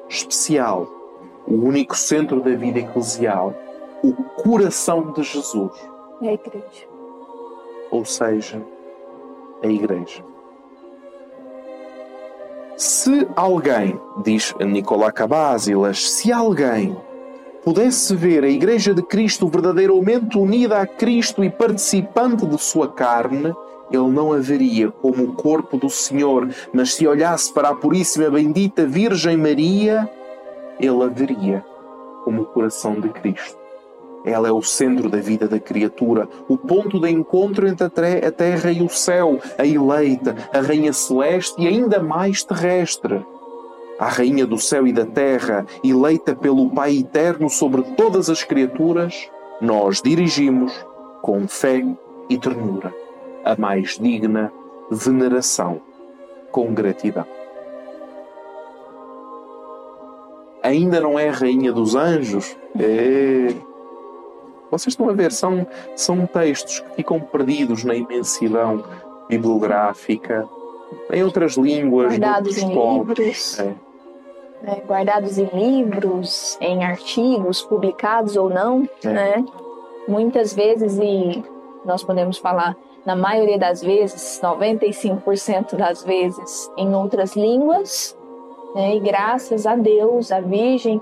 [0.09, 0.87] especial.
[1.47, 3.55] O único centro da vida eclesial.
[4.03, 4.12] O
[4.43, 5.73] coração de Jesus.
[6.23, 6.89] É a Igreja
[7.91, 8.62] ou seja,
[9.62, 10.25] a Igreja.
[12.79, 16.97] Se alguém, diz Nicolás Cabásilas, se alguém
[17.64, 23.53] pudesse ver a Igreja de Cristo verdadeiramente unida a Cristo e participante de sua carne,
[23.91, 28.31] ele não a veria como o corpo do Senhor, mas se olhasse para a Puríssima
[28.31, 30.09] Bendita Virgem Maria,
[30.79, 31.66] ele a veria
[32.22, 33.59] como o coração de Cristo.
[34.29, 38.70] Ela é o centro da vida da criatura, o ponto de encontro entre a terra
[38.70, 43.24] e o céu, a eleita, a rainha celeste e ainda mais terrestre.
[43.99, 49.31] A rainha do céu e da terra, eleita pelo Pai eterno sobre todas as criaturas,
[49.62, 50.72] nós dirigimos
[51.22, 51.83] com fé
[52.29, 52.95] e ternura
[53.45, 54.53] a mais digna
[54.91, 55.81] veneração,
[56.53, 57.26] com gratidão.
[60.62, 62.55] Ainda não é a rainha dos anjos?
[62.79, 63.68] É.
[64.71, 65.66] Vocês estão a ver, são,
[65.97, 68.85] são textos que ficam perdidos na imensidão
[69.29, 70.49] bibliográfica,
[71.12, 73.19] em outras línguas, guardados em povos.
[73.19, 73.59] livros.
[73.59, 73.75] É.
[74.64, 79.09] É, guardados em livros, em artigos publicados ou não, é.
[79.09, 79.45] né?
[80.09, 81.45] Muitas vezes, e
[81.85, 88.16] nós podemos falar na maioria das vezes, 95% das vezes, em outras línguas,
[88.75, 88.97] né?
[88.97, 91.01] e graças a Deus, a Virgem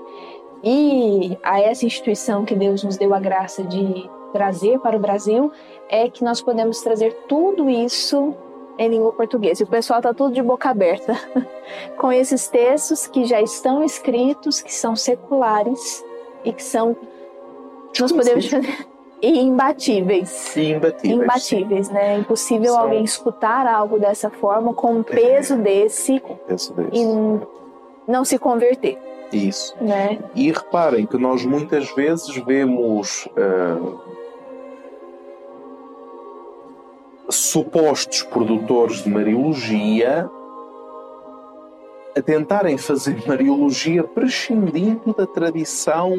[0.63, 5.51] e a essa instituição que Deus nos deu a graça de trazer para o Brasil,
[5.89, 8.35] é que nós podemos trazer tudo isso
[8.77, 9.63] em língua portuguesa.
[9.63, 11.15] E o pessoal está tudo de boca aberta
[11.97, 16.03] com esses textos que já estão escritos, que são seculares
[16.43, 16.95] e que são.
[17.99, 18.87] Nós podemos fazer.
[19.19, 20.55] E imbatíveis.
[20.55, 21.23] imbatíveis.
[21.23, 22.13] Imbatíveis, né?
[22.13, 22.81] É impossível são...
[22.83, 25.57] alguém escutar algo dessa forma, com um peso é.
[25.57, 26.89] desse, com peso desse.
[26.93, 27.05] e
[28.07, 28.99] não se converter.
[29.31, 29.75] Isso.
[29.81, 30.19] Né?
[30.33, 33.27] E reparem que nós muitas vezes vemos.
[33.35, 34.17] Uh
[37.29, 40.29] supostos produtores de Mariologia
[42.15, 46.13] a tentarem fazer Mariologia prescindindo da tradição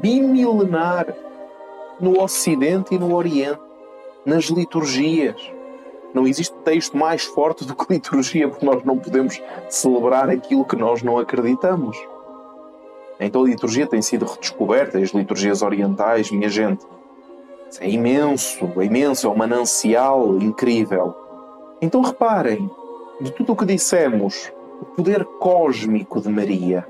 [0.00, 1.14] bimilenar
[2.00, 3.60] no Ocidente e no Oriente,
[4.24, 5.40] nas liturgias.
[6.14, 10.76] Não existe texto mais forte do que liturgia, porque nós não podemos celebrar aquilo que
[10.76, 11.96] nós não acreditamos.
[13.24, 16.84] Então a liturgia tem sido redescoberta, as liturgias orientais, minha gente,
[17.80, 21.14] é imenso, é imenso, é um manancial incrível.
[21.80, 22.70] Então reparem,
[23.20, 26.86] de tudo o que dissemos, o poder cósmico de Maria,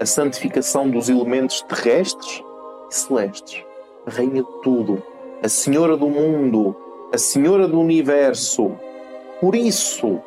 [0.00, 2.42] a santificação dos elementos terrestres
[2.90, 3.64] e celestes,
[4.06, 5.02] Rainha de tudo,
[5.42, 6.74] a Senhora do mundo,
[7.12, 8.72] a Senhora do universo.
[9.40, 10.20] Por isso,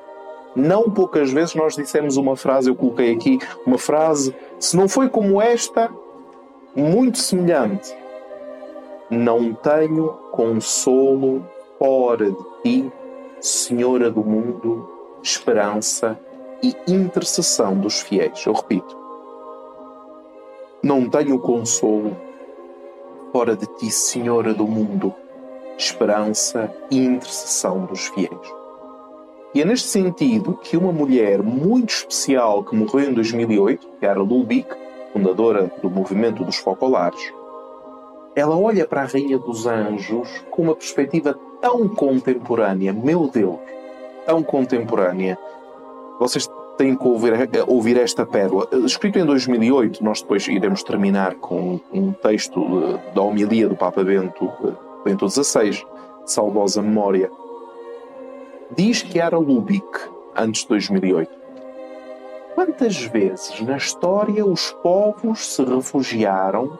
[0.58, 5.08] não poucas vezes nós dissemos uma frase, eu coloquei aqui uma frase, se não foi
[5.08, 5.90] como esta,
[6.76, 7.96] muito semelhante
[9.10, 11.46] não tenho consolo
[11.80, 12.92] fora de ti,
[13.40, 14.90] Senhora do mundo,
[15.24, 16.20] esperança
[16.62, 18.46] e intercessão dos fiéis.
[18.46, 18.98] Eu repito.
[20.84, 22.18] Não tenho consolo
[23.32, 25.14] fora de ti, Senhora do mundo,
[25.78, 28.57] esperança e intercessão dos fiéis.
[29.54, 34.20] E é neste sentido que uma mulher muito especial que morreu em 2008, que era
[35.14, 37.34] fundadora do movimento dos focolares,
[38.36, 43.58] ela olha para a Rainha dos Anjos com uma perspectiva tão contemporânea, meu Deus,
[44.26, 45.38] tão contemporânea.
[46.20, 47.34] Vocês têm que ouvir,
[47.68, 48.68] ouvir esta pérola.
[48.86, 54.04] Escrito em 2008, nós depois iremos terminar com um texto eh, da homilia do Papa
[54.04, 54.72] Bento, eh,
[55.04, 55.84] Bento XVI,
[56.26, 57.32] saudosa memória.
[58.76, 59.86] Diz que era Lubick
[60.36, 61.32] antes de 2008.
[62.54, 66.78] Quantas vezes na história os povos se refugiaram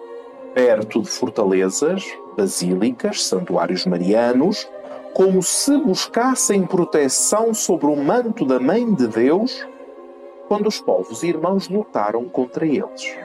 [0.54, 2.04] perto de fortalezas,
[2.36, 4.68] basílicas, santuários marianos,
[5.14, 9.66] como se buscassem proteção sobre o manto da Mãe de Deus,
[10.48, 13.18] quando os povos irmãos lutaram contra eles.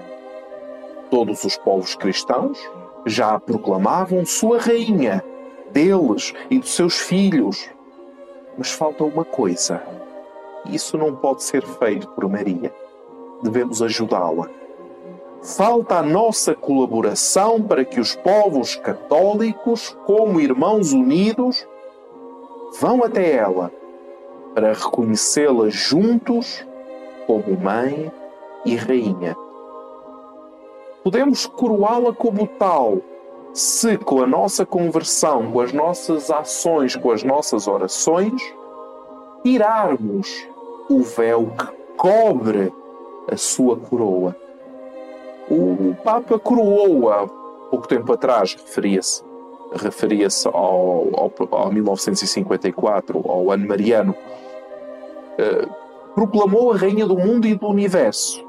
[1.11, 2.59] Todos os povos cristãos
[3.05, 5.23] já proclamavam sua rainha,
[5.73, 7.69] deles e dos seus filhos.
[8.57, 9.83] Mas falta uma coisa.
[10.67, 12.73] Isso não pode ser feito por Maria.
[13.43, 14.49] Devemos ajudá-la
[15.43, 21.67] falta a nossa colaboração para que os povos católicos, como irmãos unidos,
[22.79, 23.71] vão até ela
[24.55, 26.65] para reconhecê-la juntos
[27.27, 28.11] como mãe
[28.65, 29.37] e rainha.
[31.03, 32.99] Podemos coroá-la como tal
[33.53, 38.41] se, com a nossa conversão, com as nossas ações, com as nossas orações,
[39.43, 40.49] tirarmos
[40.89, 42.73] o véu que cobre
[43.31, 44.37] a sua coroa.
[45.51, 47.27] O Papa coroou há
[47.71, 49.23] pouco tempo atrás, referia-se
[49.75, 54.15] referia-se ao, ao, ao 1954, ao ano mariano,
[55.39, 55.75] uh,
[56.15, 58.45] proclamou a rainha do mundo e do universo.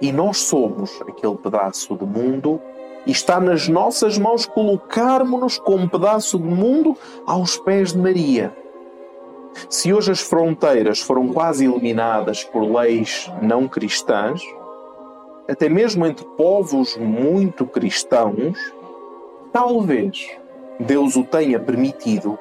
[0.00, 2.60] E nós somos aquele pedaço de mundo
[3.08, 6.94] e está nas nossas mãos colocarmos-nos como um pedaço de mundo
[7.26, 8.54] aos pés de Maria.
[9.70, 14.42] Se hoje as fronteiras foram quase eliminadas por leis não cristãs,
[15.48, 18.58] até mesmo entre povos muito cristãos,
[19.50, 20.28] talvez
[20.78, 22.38] Deus o tenha permitido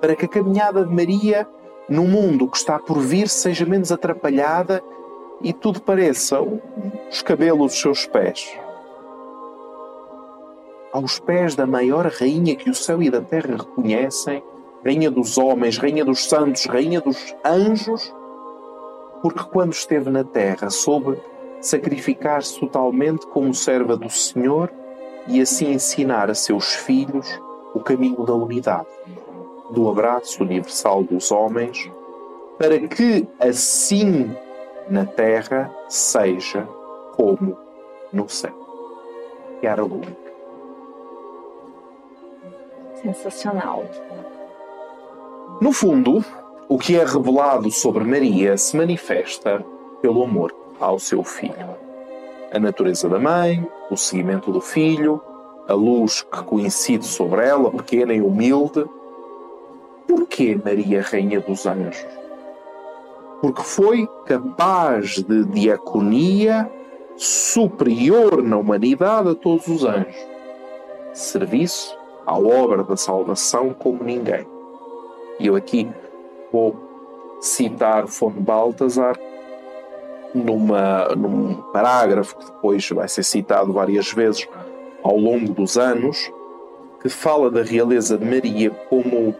[0.00, 1.46] para que a caminhada de Maria
[1.88, 4.80] no mundo que está por vir seja menos atrapalhada
[5.42, 6.38] e tudo pareça
[7.10, 8.63] os cabelos dos seus pés.
[10.94, 14.40] Aos pés da maior rainha que o céu e a terra reconhecem,
[14.84, 18.14] Rainha dos homens, Rainha dos santos, Rainha dos anjos,
[19.20, 21.20] porque quando esteve na terra soube
[21.60, 24.70] sacrificar-se totalmente como serva do Senhor
[25.26, 27.40] e assim ensinar a seus filhos
[27.74, 28.86] o caminho da unidade,
[29.70, 31.90] do abraço universal dos homens,
[32.56, 34.32] para que assim
[34.88, 36.68] na terra seja
[37.16, 37.58] como
[38.12, 38.54] no céu.
[39.60, 40.23] Chiara Lumic.
[43.04, 43.84] Sensacional.
[45.60, 46.24] No fundo,
[46.66, 49.62] o que é revelado sobre Maria se manifesta
[50.00, 51.76] pelo amor ao seu filho.
[52.50, 55.20] A natureza da mãe, o seguimento do filho,
[55.68, 58.86] a luz que coincide sobre ela, pequena e humilde.
[60.08, 62.06] Porquê Maria, Rainha dos Anjos?
[63.42, 66.70] Porque foi capaz de diaconia
[67.18, 70.16] superior na humanidade a todos os anjos.
[71.12, 71.94] Serviço
[72.26, 74.46] à obra da salvação como ninguém.
[75.38, 75.88] E eu aqui
[76.52, 76.76] vou
[77.40, 79.18] citar von Baltasar
[80.34, 84.48] numa, num parágrafo que depois vai ser citado várias vezes
[85.02, 86.32] ao longo dos anos,
[87.00, 89.34] que fala da realeza de Maria como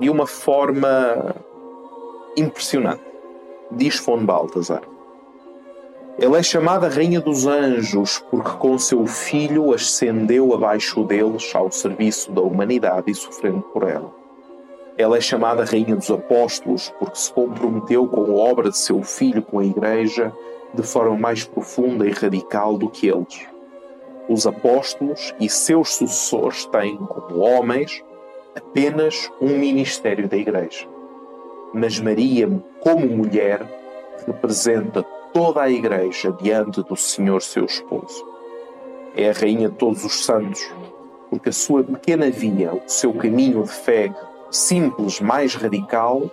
[0.00, 1.34] de uma forma
[2.36, 3.02] impressionante.
[3.70, 4.82] Diz von Baltasar.
[6.20, 12.32] Ela é chamada Rainha dos Anjos porque com seu filho ascendeu abaixo deles ao serviço
[12.32, 14.12] da humanidade e sofrendo por ela.
[14.96, 19.42] Ela é chamada Rainha dos Apóstolos porque se comprometeu com a obra de seu filho
[19.42, 20.32] com a Igreja
[20.74, 23.46] de forma mais profunda e radical do que eles.
[24.28, 28.04] Os apóstolos e seus sucessores têm, como homens,
[28.56, 30.84] apenas um ministério da Igreja.
[31.72, 32.50] Mas Maria,
[32.80, 33.62] como mulher,
[34.26, 38.26] representa toda a Igreja diante do Senhor seu esposo.
[39.14, 40.60] É a Rainha de todos os santos,
[41.30, 44.14] porque a sua pequena via, o seu caminho de fé
[44.50, 46.30] simples, mais radical,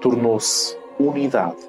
[0.00, 1.68] tornou-se unidade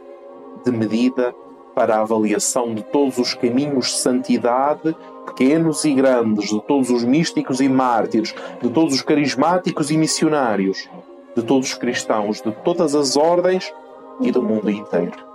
[0.63, 1.33] de medida
[1.73, 4.95] para a avaliação de todos os caminhos de santidade,
[5.25, 10.89] pequenos e grandes, de todos os místicos e mártires, de todos os carismáticos e missionários,
[11.35, 13.73] de todos os cristãos, de todas as ordens
[14.19, 15.30] e do mundo inteiro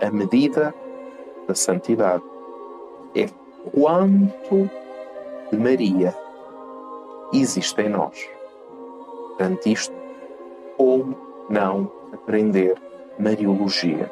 [0.00, 0.74] a medida
[1.46, 2.22] da santidade.
[3.14, 3.28] É
[3.72, 4.70] quanto
[5.50, 6.14] de Maria
[7.32, 8.28] existe em nós.
[9.36, 9.94] Perante isto,
[10.76, 11.16] como
[11.48, 12.76] não aprender
[13.18, 14.10] Mariologia?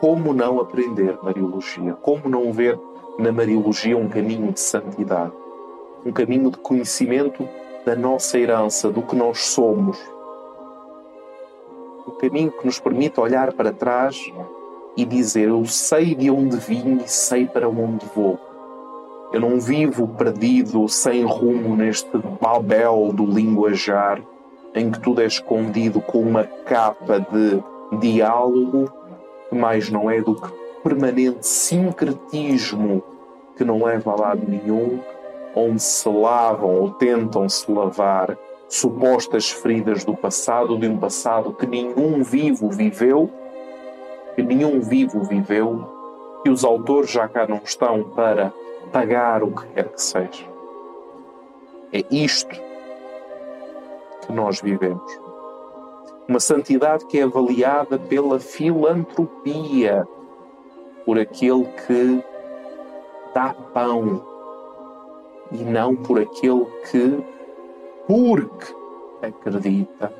[0.00, 1.94] Como não aprender Mariologia?
[1.94, 2.78] Como não ver
[3.18, 5.32] na Mariologia um caminho de santidade?
[6.04, 7.46] Um caminho de conhecimento
[7.84, 9.98] da nossa herança, do que nós somos.
[12.06, 14.16] Um caminho que nos permite olhar para trás
[14.96, 18.38] e dizer: Eu sei de onde vim e sei para onde vou.
[19.32, 22.10] Eu não vivo perdido, sem rumo neste
[22.40, 24.20] babel do linguajar
[24.74, 27.62] em que tudo é escondido com uma capa de
[27.98, 28.90] diálogo
[29.48, 30.48] que mais não é do que
[30.82, 33.02] permanente sincretismo
[33.56, 35.00] que não leva a lado nenhum,
[35.54, 38.38] onde se lavam ou tentam se lavar
[38.68, 43.30] supostas feridas do passado, de um passado que nenhum vivo viveu
[44.40, 45.84] que nenhum vivo viveu,
[46.42, 48.50] que os autores já cá não estão para
[48.90, 50.48] pagar o que quer que seja.
[51.92, 52.58] É isto
[54.22, 55.20] que nós vivemos.
[56.26, 60.08] Uma santidade que é avaliada pela filantropia,
[61.04, 62.24] por aquele que
[63.34, 64.24] dá pão
[65.52, 67.22] e não por aquele que,
[68.06, 68.74] porque
[69.20, 70.10] acredita,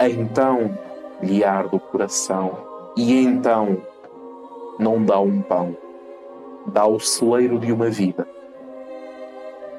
[0.00, 0.76] então
[1.22, 3.78] lhe arde o coração e então
[4.78, 5.76] não dá um pão,
[6.66, 8.28] dá o celeiro de uma vida,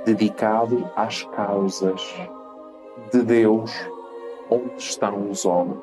[0.06, 2.02] dedicado às causas
[3.12, 3.72] de Deus
[4.50, 5.82] onde estão os homens.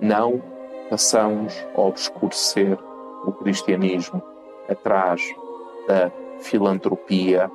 [0.00, 0.42] Não
[0.90, 2.78] passamos a obscurecer
[3.24, 4.22] o cristianismo
[4.68, 5.22] atrás
[5.86, 6.10] da
[6.40, 7.50] filantropia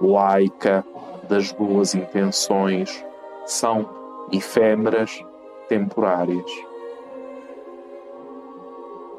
[0.00, 0.84] laica,
[1.28, 3.04] das boas intenções,
[3.44, 3.88] são
[4.30, 5.24] efêmeras,
[5.68, 6.50] temporárias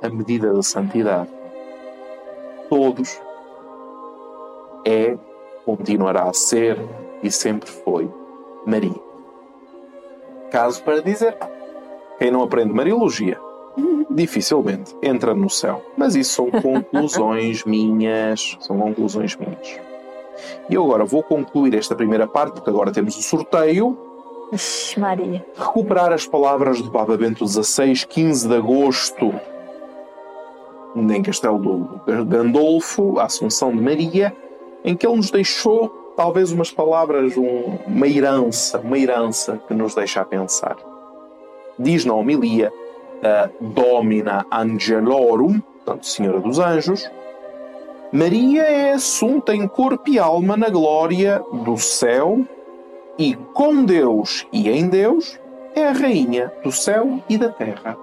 [0.07, 1.29] a medida da santidade.
[2.69, 3.19] Todos
[4.85, 5.17] é,
[5.65, 6.77] continuará a ser
[7.21, 8.09] e sempre foi
[8.65, 9.07] Maria.
[10.51, 11.37] Caso para dizer,
[12.17, 13.39] quem não aprende Mariologia
[14.09, 15.83] dificilmente entra no céu.
[15.95, 18.57] Mas isso são conclusões minhas.
[18.59, 19.79] São conclusões minhas.
[20.69, 23.97] E eu agora vou concluir esta primeira parte, porque agora temos o sorteio.
[24.97, 25.45] Maria.
[25.57, 29.33] Recuperar as palavras do Papa Bento XVI, 15 de agosto
[31.01, 34.35] em Castelo do Gandolfo, a Assunção de Maria,
[34.83, 39.93] em que ele nos deixou talvez umas palavras, um, uma herança, uma herança que nos
[39.93, 40.75] deixa a pensar.
[41.77, 47.09] Diz na homilia uh, Domina Angelorum, portanto, Senhora dos Anjos,
[48.11, 52.39] Maria é assunta em corpo e alma na glória do céu
[53.19, 55.39] e com Deus e em Deus
[55.75, 57.97] é a rainha do céu e da terra.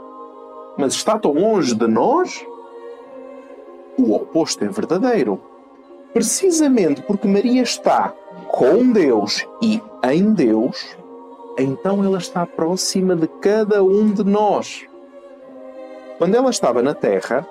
[0.76, 2.44] Mas está tão longe de nós?
[3.98, 5.40] O oposto é verdadeiro
[6.14, 8.14] precisamente porque Maria está
[8.48, 10.96] com Deus e em Deus,
[11.58, 14.86] então ela está próxima de cada um de nós.
[16.16, 17.46] Quando ela estava na Terra,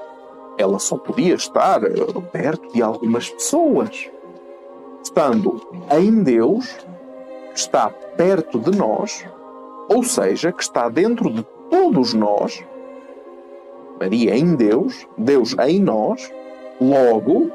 [0.57, 1.91] ela só podia estar eh,
[2.31, 4.09] perto de algumas pessoas.
[5.03, 6.77] Estando em Deus,
[7.53, 9.25] está perto de nós,
[9.89, 12.63] ou seja, que está dentro de todos nós.
[14.03, 16.29] Maria em Deus, Deus em nós,
[16.81, 17.49] logo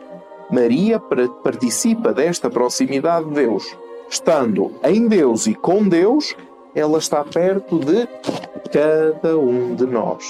[0.50, 3.76] Maria participa desta proximidade de Deus.
[4.08, 6.34] Estando em Deus e com Deus,
[6.74, 8.08] ela está perto de
[8.72, 10.24] cada um de nós.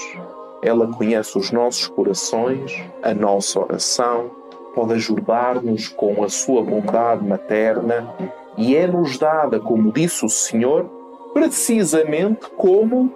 [0.61, 4.29] Ela conhece os nossos corações, a nossa oração,
[4.75, 8.13] pode ajudar-nos com a sua bondade materna
[8.57, 10.85] e é-nos dada, como disse o Senhor,
[11.33, 13.09] precisamente como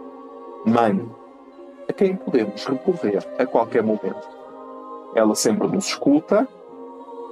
[0.65, 1.05] mãe,
[1.93, 4.27] a quem podemos recorrer a qualquer momento.
[5.15, 6.47] Ela sempre nos escuta,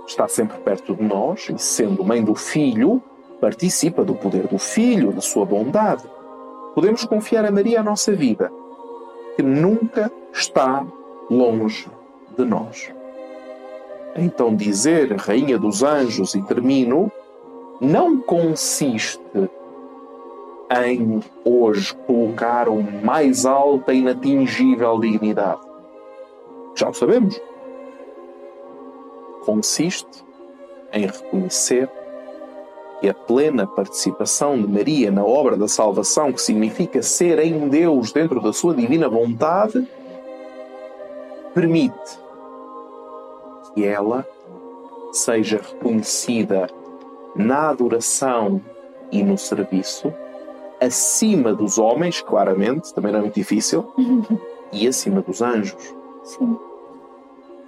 [0.07, 3.01] está sempre perto de nós e, sendo mãe do filho,
[3.41, 6.03] participa do poder do filho, da sua bondade.
[6.75, 8.51] Podemos confiar a Maria a nossa vida,
[9.35, 10.85] que nunca está
[11.29, 11.89] longe
[12.37, 12.93] de nós.
[14.15, 17.11] Então, dizer Rainha dos Anjos, e termino,
[17.79, 19.19] não consiste
[20.71, 25.61] em hoje colocar uma mais alta e inatingível dignidade.
[26.75, 27.39] Já o sabemos
[29.45, 30.23] consiste
[30.93, 31.89] em reconhecer
[32.99, 38.11] que a plena participação de Maria na obra da salvação, que significa ser em Deus
[38.11, 39.87] dentro da sua divina vontade,
[41.53, 42.19] permite
[43.73, 44.25] que ela
[45.11, 46.67] seja reconhecida
[47.35, 48.61] na adoração
[49.11, 50.13] e no serviço,
[50.81, 53.93] acima dos homens, claramente, também não é muito difícil,
[54.73, 55.95] e acima dos anjos.
[56.23, 56.57] Sim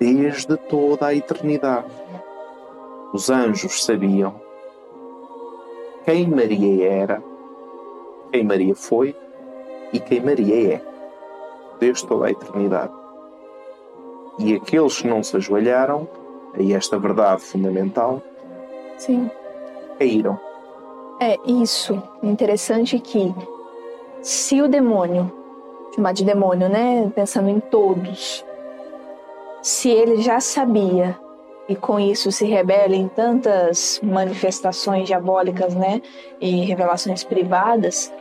[0.03, 1.87] desde toda a eternidade.
[3.13, 4.35] Os anjos sabiam
[6.03, 7.23] quem Maria era,
[8.29, 9.15] quem Maria foi
[9.93, 10.81] e quem Maria é,
[11.79, 12.91] desde toda a eternidade.
[14.39, 16.05] E aqueles que não se ajoelharam
[16.53, 18.21] a esta verdade fundamental,
[18.97, 19.31] Sim.
[19.97, 20.37] caíram.
[21.19, 22.01] É isso.
[22.21, 23.33] Interessante que
[24.21, 25.31] se o demônio,
[25.95, 27.11] chamar de demônio, né?
[27.15, 28.45] Pensando em todos,
[29.61, 31.17] se ele já sabia
[31.67, 36.01] e com isso se rebela em tantas manifestações diabólicas, né,
[36.41, 38.11] e revelações privadas,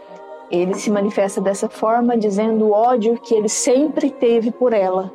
[0.51, 5.11] ele se manifesta dessa forma dizendo o ódio que ele sempre teve por ela,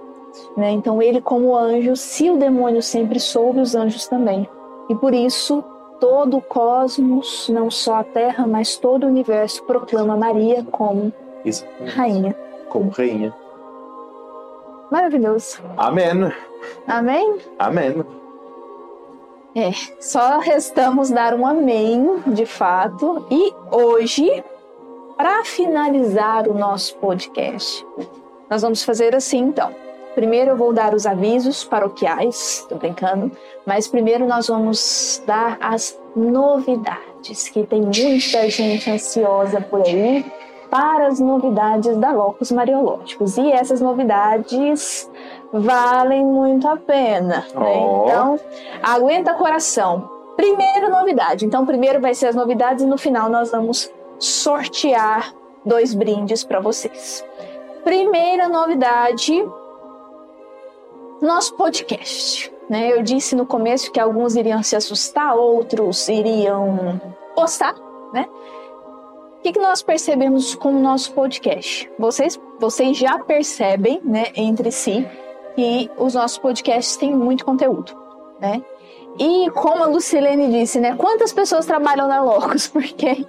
[0.58, 0.72] né?
[0.72, 4.50] Então ele como anjo, se o demônio sempre soube, os anjos também.
[4.90, 5.64] E por isso
[6.00, 11.12] todo o cosmos, não só a Terra, mas todo o universo proclama Maria como
[11.44, 11.96] Exatamente.
[11.96, 12.36] rainha.
[12.70, 13.34] Como rainha.
[14.92, 15.60] Maravilhoso.
[15.76, 16.32] Amém.
[16.88, 17.38] Amém?
[17.60, 18.06] Amém.
[19.56, 23.26] É, só restamos dar um amém, de fato.
[23.32, 24.44] E hoje,
[25.18, 27.86] para finalizar o nosso podcast,
[28.50, 29.87] nós vamos fazer assim então.
[30.18, 33.32] Primeiro eu vou dar os avisos paroquiais, tô brincando,
[33.64, 40.26] mas primeiro nós vamos dar as novidades, que tem muita gente ansiosa por aí
[40.72, 43.38] para as novidades da Locus Mariológicos.
[43.38, 45.08] E essas novidades
[45.54, 47.46] valem muito a pena.
[47.56, 47.60] Oh.
[47.60, 48.04] Né?
[48.08, 48.40] Então,
[48.82, 50.10] aguenta coração.
[50.36, 51.46] Primeira novidade.
[51.46, 53.88] Então, primeiro vai ser as novidades e no final nós vamos
[54.18, 55.32] sortear
[55.64, 57.24] dois brindes para vocês.
[57.84, 59.46] Primeira novidade,
[61.22, 62.52] nosso podcast.
[62.70, 62.92] Né?
[62.92, 67.00] Eu disse no começo que alguns iriam se assustar, outros iriam
[67.36, 67.76] postar,
[68.14, 68.28] né?
[69.38, 71.90] O que, que nós percebemos com o nosso podcast?
[71.98, 75.08] Vocês, vocês já percebem, né, entre si,
[75.56, 77.94] que os nossos podcasts têm muito conteúdo,
[78.42, 78.62] né?
[79.20, 82.68] E como a Lucilene disse, né, quantas pessoas trabalham na Locus?
[82.70, 83.26] Porque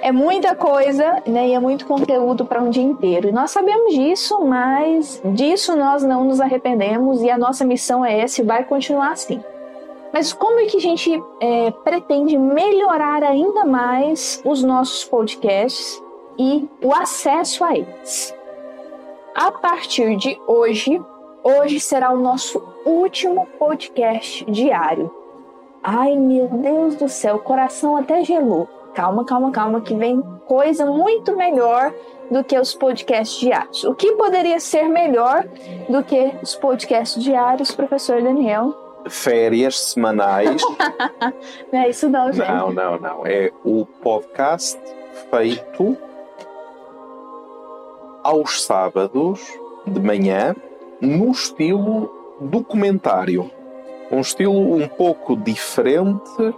[0.00, 3.28] é muita coisa, né, e é muito conteúdo para um dia inteiro.
[3.28, 8.20] E nós sabemos disso, mas disso nós não nos arrependemos e a nossa missão é
[8.20, 9.42] essa e vai continuar assim.
[10.12, 16.02] Mas como é que a gente é, pretende melhorar ainda mais os nossos podcasts
[16.38, 18.34] e o acesso a eles?
[19.34, 21.00] A partir de hoje,
[21.42, 25.14] hoje será o nosso último podcast diário.
[25.82, 28.68] Ai, meu Deus do céu, o coração até gelou.
[28.94, 31.94] Calma, calma, calma, que vem coisa muito melhor
[32.30, 33.84] do que os podcasts diários.
[33.84, 35.46] O que poderia ser melhor
[35.88, 38.74] do que os podcasts diários, professor Daniel?
[39.08, 40.60] Férias semanais.
[41.72, 42.48] não é isso não, gente.
[42.48, 43.26] Não, não, não.
[43.26, 44.78] É o podcast
[45.30, 45.96] feito
[48.22, 49.40] aos sábados
[49.86, 50.54] de manhã
[51.00, 53.50] no estilo documentário.
[54.10, 56.54] Um estilo um pouco diferente,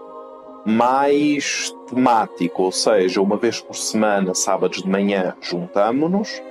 [0.64, 6.42] mais temático, ou seja, uma vez por semana, sábados de manhã, juntamos-nos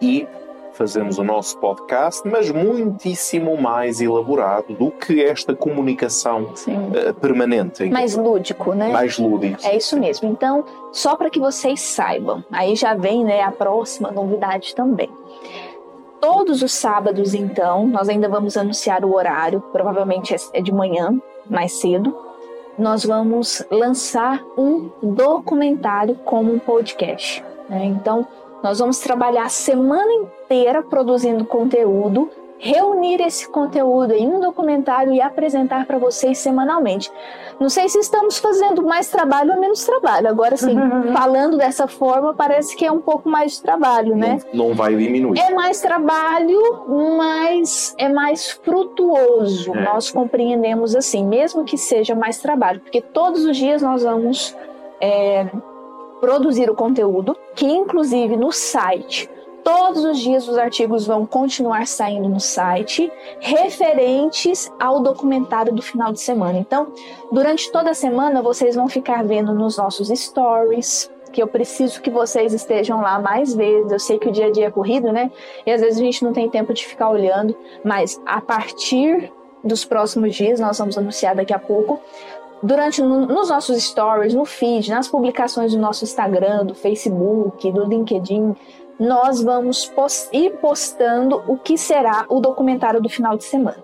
[0.00, 0.26] e
[0.72, 7.84] fazemos o nosso podcast, mas muitíssimo mais elaborado do que esta comunicação uh, permanente.
[7.90, 8.88] Mais lúdico, né?
[8.90, 9.60] Mais lúdico.
[9.62, 10.30] É isso mesmo.
[10.30, 15.10] Então, só para que vocês saibam, aí já vem né, a próxima novidade também.
[16.20, 21.18] Todos os sábados, então, nós ainda vamos anunciar o horário, provavelmente é de manhã,
[21.48, 22.14] mais cedo.
[22.78, 27.42] Nós vamos lançar um documentário como um podcast.
[27.68, 27.86] Né?
[27.86, 28.26] Então,
[28.62, 32.30] nós vamos trabalhar a semana inteira produzindo conteúdo,
[32.60, 37.10] reunir esse conteúdo em um documentário e apresentar para vocês semanalmente.
[37.58, 40.28] Não sei se estamos fazendo mais trabalho ou menos trabalho.
[40.28, 41.12] Agora, sim, uhum.
[41.12, 44.38] falando dessa forma, parece que é um pouco mais de trabalho, né?
[44.52, 45.38] Não, não vai diminuir.
[45.40, 46.84] É mais trabalho,
[47.16, 49.74] mas é mais frutuoso.
[49.74, 49.82] É.
[49.82, 54.54] Nós compreendemos assim, mesmo que seja mais trabalho, porque todos os dias nós vamos
[55.00, 55.46] é,
[56.20, 59.30] produzir o conteúdo, que inclusive no site
[59.62, 66.12] Todos os dias os artigos vão continuar saindo no site, referentes ao documentário do final
[66.12, 66.58] de semana.
[66.58, 66.92] Então,
[67.30, 72.10] durante toda a semana, vocês vão ficar vendo nos nossos stories, que eu preciso que
[72.10, 73.92] vocês estejam lá mais vezes.
[73.92, 75.30] Eu sei que o dia a dia é corrido, né?
[75.66, 79.32] E às vezes a gente não tem tempo de ficar olhando, mas a partir
[79.62, 82.00] dos próximos dias, nós vamos anunciar daqui a pouco,
[82.62, 88.54] durante nos nossos stories, no feed, nas publicações do nosso Instagram, do Facebook, do LinkedIn,
[89.00, 93.82] nós vamos post ir postando o que será o documentário do final de semana.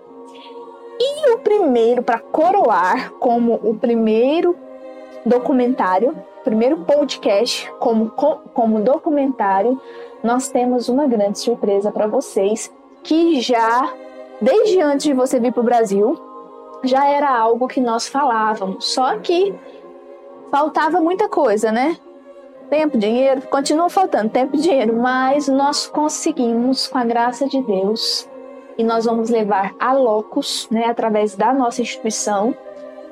[0.99, 4.55] E o primeiro, para coroar como o primeiro
[5.25, 9.81] documentário, primeiro podcast como, como documentário,
[10.23, 12.71] nós temos uma grande surpresa para vocês
[13.03, 13.91] que já,
[14.39, 16.15] desde antes de você vir para o Brasil,
[16.83, 19.53] já era algo que nós falávamos, só que
[20.51, 21.97] faltava muita coisa, né?
[22.69, 28.27] Tempo, dinheiro, continua faltando tempo e dinheiro, mas nós conseguimos, com a graça de Deus,
[28.77, 32.53] e nós vamos levar a Locus, né, através da nossa instituição,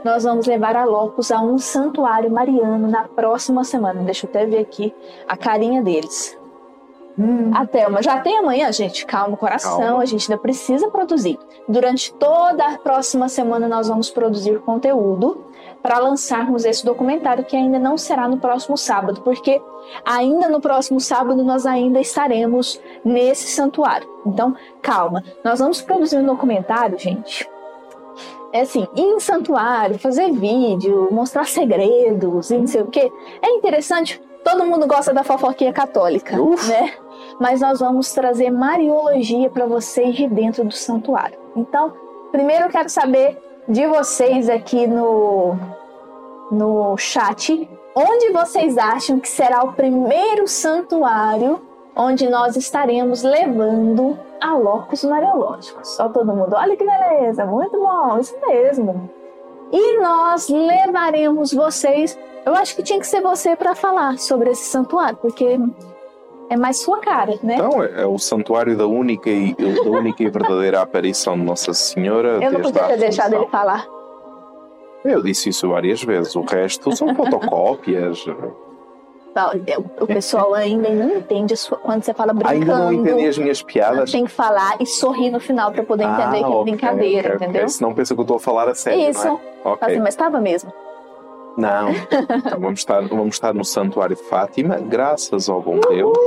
[0.03, 4.03] nós vamos levar a Locus a um santuário mariano na próxima semana.
[4.03, 4.93] Deixa eu até ver aqui
[5.27, 6.37] a carinha deles.
[7.17, 7.49] Hum.
[7.55, 9.05] A Thelma já tem amanhã, gente.
[9.05, 9.79] Calma, coração.
[9.79, 10.03] Calma.
[10.03, 11.39] A gente ainda precisa produzir.
[11.67, 15.45] Durante toda a próxima semana nós vamos produzir conteúdo
[15.85, 19.61] para lançarmos esse documentário que ainda não será no próximo sábado, porque
[20.03, 24.09] ainda no próximo sábado nós ainda estaremos nesse santuário.
[24.25, 25.23] Então, calma.
[25.43, 27.47] Nós vamos produzir um documentário, gente.
[28.51, 33.11] É assim, ir em santuário, fazer vídeo, mostrar segredos e não sei o quê.
[33.39, 36.67] É interessante, todo mundo gosta da fofoquinha católica, Uf.
[36.67, 36.93] né?
[37.39, 41.37] mas nós vamos trazer Mariologia para vocês de dentro do santuário.
[41.55, 41.93] Então,
[42.31, 43.37] primeiro eu quero saber
[43.67, 45.55] de vocês aqui no,
[46.51, 51.61] no chat, onde vocês acham que será o primeiro santuário
[51.95, 55.89] onde nós estaremos levando a locos mariológicos.
[55.89, 59.09] Só todo mundo, olha que beleza, muito bom, isso mesmo.
[59.71, 62.17] E nós levaremos vocês.
[62.45, 65.57] Eu acho que tinha que ser você para falar sobre esse santuário, porque
[66.49, 67.55] é mais sua cara, né?
[67.55, 71.73] Então, é, é o santuário da única e, da única e verdadeira aparição de Nossa
[71.73, 72.39] Senhora.
[72.43, 73.87] Eu não podia ter deixado ele falar.
[75.03, 78.25] Eu disse isso várias vezes, o resto são fotocópias.
[79.99, 82.61] O pessoal ainda não entende quando você fala brincando.
[82.61, 84.11] Ainda não entendi as minhas piadas.
[84.11, 87.27] Tem que falar e sorrir no final para poder entender ah, que é okay, brincadeira,
[87.27, 87.61] okay, entendeu?
[87.63, 87.69] Okay.
[87.69, 89.09] Senão pensa que eu estou a falar a sério.
[89.09, 89.25] Isso.
[89.25, 89.69] Não é?
[89.73, 89.91] okay.
[89.91, 90.71] assim, mas estava mesmo.
[91.57, 91.91] Não.
[91.91, 96.17] Então vamos estar, vamos estar no Santuário de Fátima, graças ao bom Deus.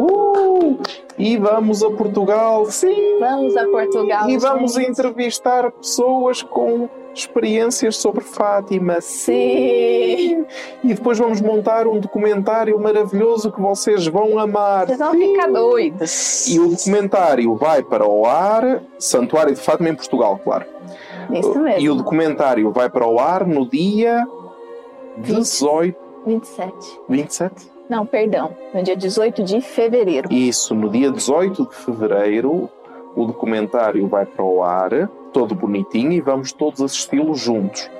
[0.00, 0.78] Uh!
[1.18, 3.18] E vamos a Portugal, sim!
[3.18, 4.30] Vamos a Portugal.
[4.30, 9.00] E vamos entrevistar pessoas com experiências sobre Fátima.
[9.00, 10.46] Sim!
[10.84, 14.86] E depois vamos montar um documentário maravilhoso que vocês vão amar.
[14.86, 16.46] Vocês vão ficar doidos.
[16.48, 20.64] E o documentário vai para o ar, Santuário de Fátima em Portugal, claro.
[21.32, 21.80] Isso mesmo.
[21.80, 24.26] E o documentário vai para o ar no dia
[25.22, 25.96] 18.
[26.26, 27.00] 27.
[27.08, 27.70] 27?
[27.88, 28.54] Não, perdão.
[28.74, 30.32] No dia 18 de fevereiro.
[30.32, 32.68] Isso, no dia 18 de fevereiro,
[33.16, 37.90] o documentário vai para o ar, todo bonitinho, e vamos todos assisti-lo juntos.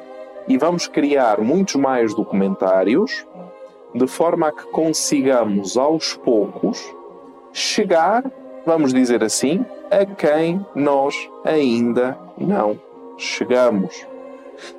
[0.46, 3.26] e vamos criar muitos mais documentários
[3.94, 6.82] de forma a que consigamos aos poucos
[7.52, 8.24] chegar,
[8.64, 11.14] vamos dizer assim, a quem nós
[11.44, 12.78] ainda não
[13.18, 14.06] chegamos.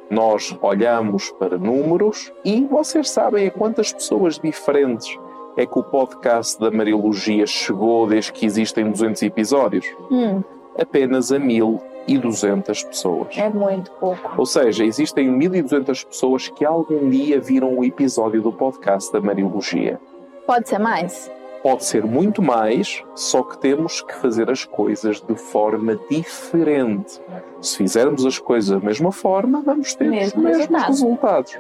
[0.10, 5.18] Nós olhamos para números e vocês sabem a quantas pessoas diferentes
[5.58, 9.86] é que o podcast da Mariologia chegou desde que existem 200 episódios?
[10.10, 10.42] Hum,
[10.78, 13.38] Apenas a 1200 pessoas.
[13.38, 14.34] é muito pouco.
[14.38, 20.00] Ou seja, existem 1200 pessoas que algum dia viram um episódio do podcast da Mariologia.
[20.48, 21.30] Pode ser mais?
[21.62, 27.20] Pode ser muito mais, só que temos que fazer as coisas de forma diferente.
[27.62, 30.88] Se fizermos as coisas da mesma forma, vamos ter Mesmo os mesmos resultado.
[30.88, 31.60] resultados.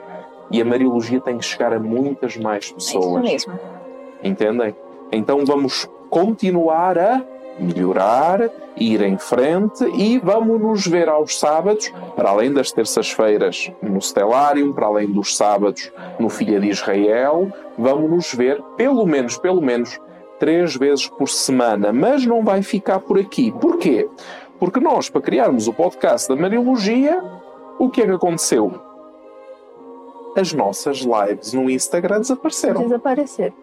[0.52, 3.22] E a Mariologia tem que chegar a muitas mais É isso pessoas.
[3.22, 3.60] mesmo.
[4.24, 4.74] Entendem?
[5.12, 7.22] Então vamos continuar a
[7.60, 8.50] melhorar,
[8.80, 14.74] ir em frente e vamos nos ver aos sábados, para além das terças-feiras no Stellarium,
[14.74, 20.00] para além dos sábados no Filha de Israel, vamos nos ver pelo menos, pelo menos
[20.40, 23.52] três vezes por semana, mas não vai ficar por aqui.
[23.52, 24.08] Porquê?
[24.58, 27.22] Porque nós, para criarmos o podcast da Mariologia,
[27.78, 28.74] o que é que aconteceu?
[30.36, 32.84] As nossas lives no Instagram desapareceram.
[32.84, 33.54] Desaparecer.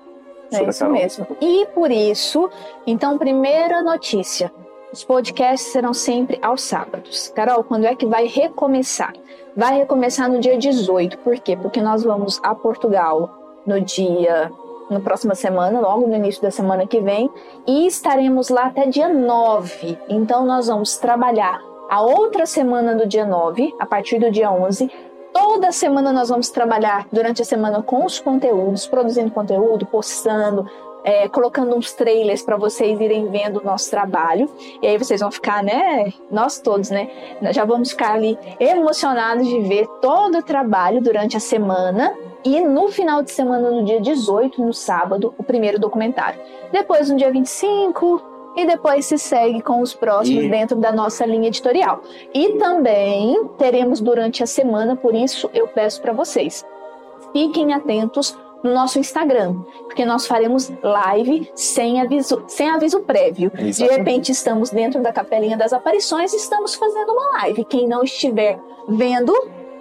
[0.52, 1.26] É isso mesmo.
[1.40, 2.48] E por isso,
[2.86, 4.52] então, primeira notícia:
[4.96, 7.30] os podcasts serão sempre aos sábados.
[7.36, 9.12] Carol, quando é que vai recomeçar?
[9.54, 11.18] Vai recomeçar no dia 18.
[11.18, 11.54] Por quê?
[11.54, 14.50] Porque nós vamos a Portugal no dia.
[14.88, 17.28] Na próxima semana, logo no início da semana que vem,
[17.66, 19.98] e estaremos lá até dia 9.
[20.08, 24.90] Então, nós vamos trabalhar a outra semana do dia 9, a partir do dia 11,
[25.38, 30.66] Toda semana nós vamos trabalhar durante a semana com os conteúdos, produzindo conteúdo, postando,
[31.06, 34.50] é, colocando uns trailers para vocês irem vendo o nosso trabalho.
[34.82, 36.12] E aí vocês vão ficar, né?
[36.32, 37.08] Nós todos, né?
[37.40, 42.12] Nós já vamos ficar ali emocionados de ver todo o trabalho durante a semana.
[42.44, 46.40] E no final de semana, no dia 18, no sábado, o primeiro documentário.
[46.72, 48.20] Depois, no dia 25,
[48.56, 52.00] e depois se segue com os próximos E- dentro da nossa linha editorial.
[52.34, 56.64] E também teremos durante a semana, por isso eu peço para vocês,
[57.32, 58.36] fiquem atentos
[58.66, 59.54] no nosso Instagram,
[59.84, 63.50] porque nós faremos live sem aviso, sem aviso prévio.
[63.50, 67.64] De repente estamos dentro da capelinha das aparições e estamos fazendo uma live.
[67.64, 68.58] Quem não estiver
[68.88, 69.32] vendo,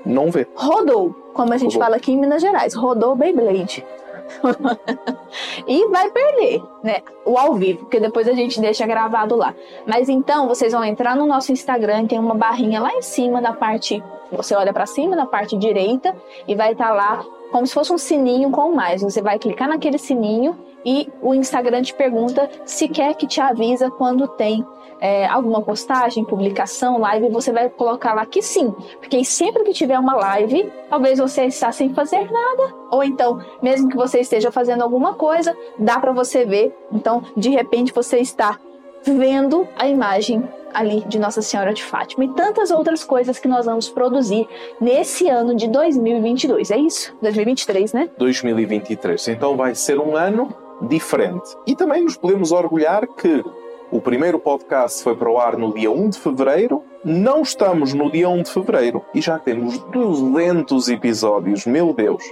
[0.06, 0.48] Não vê.
[0.56, 1.84] rodou, como a gente Rodou.
[1.86, 3.84] fala aqui em Minas Gerais, rodou Beyblade.
[5.68, 7.02] e vai perder, né?
[7.24, 9.54] O ao vivo, porque depois a gente deixa gravado lá.
[9.86, 13.54] Mas então vocês vão entrar no nosso Instagram, tem uma barrinha lá em cima na
[13.54, 16.16] parte, você olha para cima na parte direita
[16.48, 17.24] e vai estar lá
[17.56, 19.02] como se fosse um sininho com mais.
[19.02, 23.90] Você vai clicar naquele sininho e o Instagram te pergunta se quer que te avisa
[23.90, 24.62] quando tem
[25.00, 28.76] é, alguma postagem, publicação, live, você vai colocar lá que sim.
[29.00, 33.88] Porque sempre que tiver uma live, talvez você está sem fazer nada, ou então, mesmo
[33.88, 36.76] que você esteja fazendo alguma coisa, dá para você ver.
[36.92, 38.60] Então, de repente, você está
[39.02, 40.46] vendo a imagem
[40.76, 44.48] ali de Nossa Senhora de Fátima e tantas outras coisas que nós vamos produzir
[44.80, 46.70] nesse ano de 2022.
[46.72, 47.16] É isso?
[47.22, 48.10] 2023, né?
[48.18, 49.30] 2023.
[49.30, 51.56] Então vai ser um ano diferente.
[51.66, 53.44] E também nos podemos orgulhar que
[53.92, 56.84] o primeiro podcast foi para o ar no dia 1 de fevereiro.
[57.04, 61.66] Não estamos no dia 1 de fevereiro e já temos 200 episódios.
[61.66, 62.24] Meu Deus!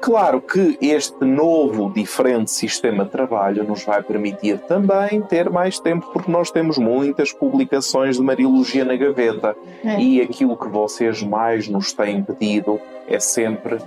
[0.00, 6.08] Claro que este novo, diferente sistema de trabalho nos vai permitir também ter mais tempo,
[6.12, 9.56] porque nós temos muitas publicações de Mariologia na gaveta.
[9.84, 9.98] É.
[10.00, 13.78] E aquilo que vocês mais nos têm pedido é sempre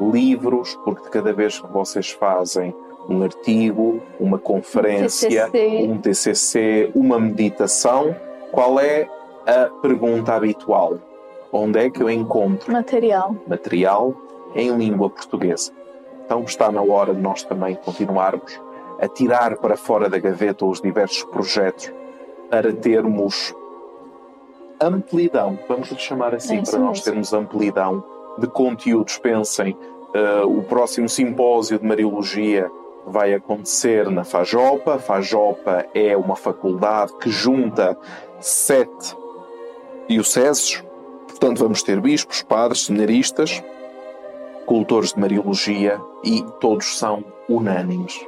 [0.00, 2.74] livros, porque cada vez que vocês fazem
[3.08, 5.86] um artigo, uma conferência, TCC.
[5.88, 8.14] um TCC, uma meditação,
[8.52, 9.08] qual é
[9.46, 10.98] a pergunta habitual?
[11.50, 13.34] Onde é que eu encontro Material.
[13.46, 14.14] material
[14.54, 15.72] em língua portuguesa?
[16.24, 18.60] Então está na hora de nós também continuarmos
[19.00, 21.92] a tirar para fora da gaveta os diversos projetos
[22.50, 23.54] para termos
[24.80, 27.04] amplidão, vamos lhe chamar assim, É para nós mesmo.
[27.04, 28.04] termos amplidão
[28.38, 29.18] de conteúdos.
[29.18, 29.76] Pensem,
[30.14, 32.70] eh, o próximo simpósio de Mariologia
[33.06, 34.94] vai acontecer na Fajopa.
[34.94, 37.96] A Fajopa é uma faculdade que junta
[38.40, 39.16] sete
[40.08, 40.82] dioceses,
[41.26, 43.62] portanto vamos ter bispos, padres, seminaristas,
[44.68, 48.20] cultores de Mariologia e todos são unânimes.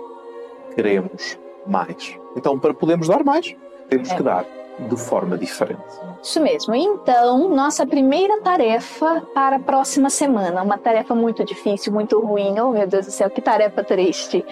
[0.74, 2.18] Queremos mais.
[2.34, 3.54] Então, para podermos dar mais,
[3.90, 4.16] temos É.
[4.16, 4.46] que dar
[4.78, 5.82] de forma diferente.
[6.22, 6.74] Isso mesmo.
[6.74, 12.58] Então, nossa primeira tarefa para a próxima semana, uma tarefa muito difícil, muito ruim.
[12.58, 14.42] Oh, meu Deus do céu, que tarefa triste.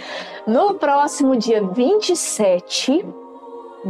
[0.46, 3.02] No próximo dia 27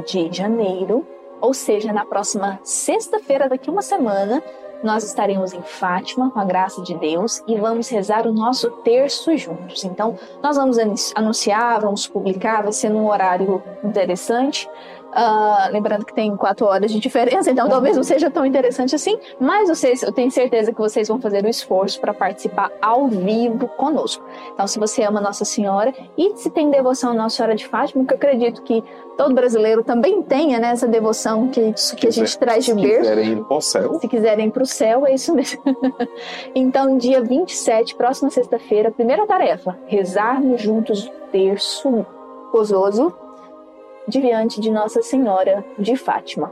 [0.06, 1.04] de janeiro,
[1.40, 4.40] ou seja, na próxima sexta-feira, daqui uma semana,
[4.82, 9.36] nós estaremos em Fátima, com a graça de Deus, e vamos rezar o nosso terço
[9.36, 9.84] juntos.
[9.84, 10.78] Então, nós vamos
[11.14, 14.68] anunciar, vamos publicar, vai ser num horário interessante.
[15.08, 19.18] Uh, lembrando que tem quatro horas de diferença, então talvez não seja tão interessante assim,
[19.40, 23.68] mas vocês, eu tenho certeza que vocês vão fazer o esforço para participar ao vivo
[23.68, 24.22] conosco.
[24.52, 28.04] Então, se você ama Nossa Senhora e se tem devoção à Nossa Senhora de Fátima,
[28.04, 28.84] que eu acredito que
[29.16, 32.92] todo brasileiro também tenha né, essa devoção que, que a gente traz de berço.
[32.92, 33.94] Se quiserem ir para o céu.
[33.94, 35.62] Se quiserem ir para o céu, é isso mesmo.
[36.54, 42.06] então, dia 27, próxima sexta-feira, primeira tarefa: rezarmos juntos o terço
[42.52, 43.14] gozoso
[44.08, 46.50] diante de Nossa Senhora de Fátima.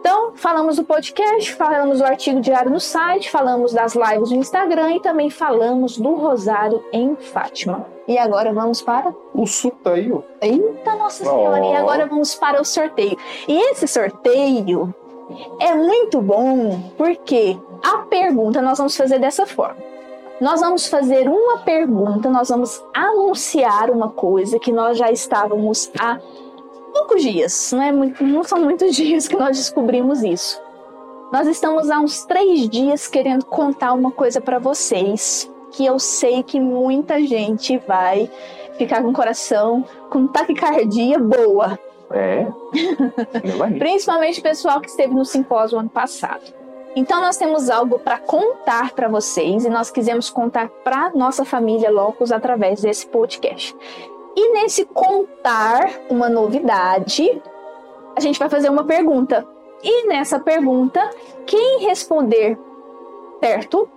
[0.00, 4.96] Então, falamos do podcast, falamos do artigo diário no site, falamos das lives no Instagram
[4.96, 7.86] e também falamos do Rosário em Fátima.
[8.06, 10.22] E agora vamos para o sorteio.
[10.42, 11.62] Eita, Nossa Senhora!
[11.62, 11.72] Oh.
[11.72, 13.16] E agora vamos para o sorteio.
[13.48, 14.94] E esse sorteio
[15.58, 19.78] é muito bom porque a pergunta nós vamos fazer dessa forma.
[20.38, 26.18] Nós vamos fazer uma pergunta, nós vamos anunciar uma coisa que nós já estávamos a
[26.94, 30.62] poucos dias, não, é muito, não são muitos dias que nós descobrimos isso.
[31.32, 36.44] Nós estamos há uns três dias querendo contar uma coisa para vocês que eu sei
[36.44, 38.30] que muita gente vai
[38.78, 41.76] ficar com o coração com taquicardia boa.
[42.12, 42.46] É.
[43.78, 46.42] Principalmente o pessoal que esteve no simpósio ano passado.
[46.94, 51.90] Então nós temos algo para contar para vocês e nós quisemos contar para nossa família
[51.90, 53.74] Locos através desse podcast.
[54.36, 57.40] E nesse contar uma novidade,
[58.16, 59.46] a gente vai fazer uma pergunta.
[59.82, 61.08] E nessa pergunta,
[61.46, 62.58] quem responder
[63.40, 63.88] certo,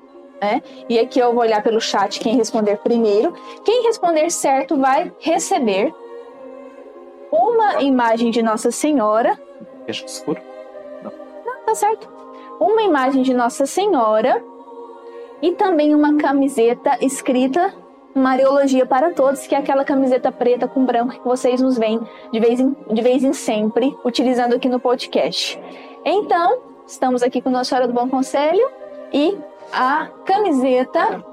[0.41, 0.61] né?
[0.87, 3.33] E aqui eu vou olhar pelo chat quem responder primeiro.
[3.63, 5.93] Quem responder certo vai receber
[7.31, 9.39] uma imagem de Nossa Senhora.
[9.85, 10.41] Fecha escuro?
[11.03, 11.11] Não.
[11.45, 12.09] Não, tá certo.
[12.59, 14.43] Uma imagem de Nossa Senhora
[15.41, 17.73] e também uma camiseta escrita
[18.17, 21.99] Mariologia para Todos, que é aquela camiseta preta com branco que vocês nos veem
[22.31, 25.59] de vez em, de vez em sempre utilizando aqui no podcast.
[26.03, 28.67] Então, estamos aqui com Nossa Senhora do Bom Conselho
[29.13, 29.37] e
[29.71, 31.23] a camiseta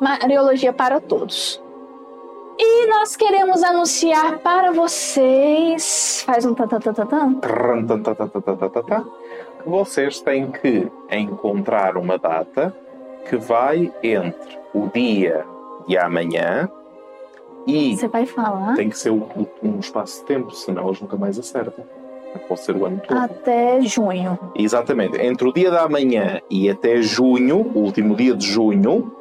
[0.00, 1.62] Mariologia para Todos.
[2.58, 6.22] E nós queremos anunciar para vocês.
[6.24, 7.40] Faz um tatatatan.
[9.66, 12.83] Vocês têm que encontrar uma data
[13.28, 15.44] que vai entre o dia
[15.86, 16.68] de amanhã
[17.66, 17.96] e.
[17.96, 18.74] Você vai falar?
[18.74, 19.26] Tem que ser um,
[19.62, 21.84] um espaço de tempo, senão eles nunca mais acertam.
[22.48, 23.16] Pode ser o ano todo.
[23.16, 24.36] Até junho.
[24.56, 25.16] Exatamente.
[25.20, 29.12] Entre o dia da manhã e até junho, o último dia de junho,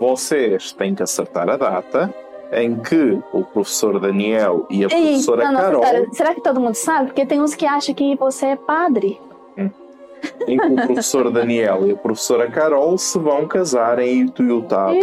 [0.00, 2.12] vocês têm que acertar a data
[2.52, 5.82] em que o professor Daniel e a Eita, professora Carol.
[6.12, 7.06] será que todo mundo sabe?
[7.06, 9.20] Porque tem uns que acham que você é padre
[10.46, 14.94] em que o professor Daniel e a professora Carol se vão casar em Ituiutaba.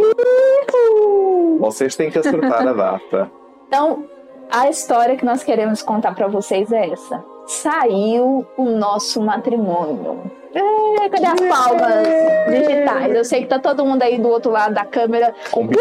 [1.60, 3.32] Vocês têm que acertar a data.
[3.68, 4.06] Então,
[4.52, 7.24] a história que nós queremos contar para vocês é essa.
[7.46, 10.32] Saiu o nosso matrimônio.
[10.54, 12.08] É, cadê as palmas
[12.50, 13.16] digitais?
[13.16, 15.34] Eu sei que tá todo mundo aí do outro lado da câmera.
[15.56, 15.74] Uhul!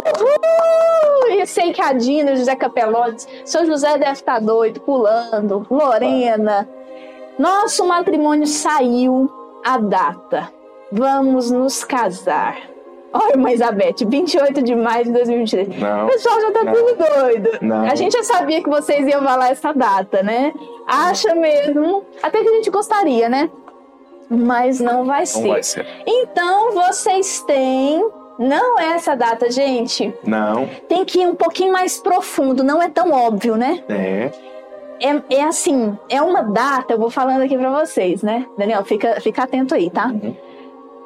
[1.28, 6.68] E sei que a Dina, José Capelotes, São José deve estar tá doido, pulando, Lorena.
[7.38, 9.30] Nosso matrimônio saiu
[9.64, 10.52] a data.
[10.90, 12.72] Vamos nos casar.
[13.12, 15.78] Olha, irmã Elizabeth, 28 de maio de 2023.
[15.78, 17.50] Não, o pessoal já tá não, tudo doido.
[17.60, 17.84] Não.
[17.84, 20.52] A gente já sabia que vocês iam falar essa data, né?
[20.86, 22.04] Acha mesmo.
[22.22, 23.50] Até que a gente gostaria, né?
[24.30, 25.42] Mas não vai ser.
[25.42, 25.86] Não vai ser.
[26.06, 28.02] Então vocês têm.
[28.38, 30.12] Não é essa data, gente.
[30.26, 30.66] Não.
[30.88, 33.84] Tem que ir um pouquinho mais profundo, não é tão óbvio, né?
[33.90, 34.30] É
[35.02, 38.46] é, é assim, é uma data, eu vou falando aqui para vocês, né?
[38.56, 40.06] Daniel, fica, fica atento aí, tá?
[40.06, 40.36] Uhum.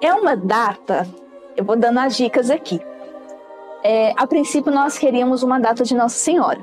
[0.02, 1.08] É uma data,
[1.56, 2.78] eu vou dando as dicas aqui.
[3.82, 6.60] É, a princípio, nós queríamos uma data de Nossa Senhora.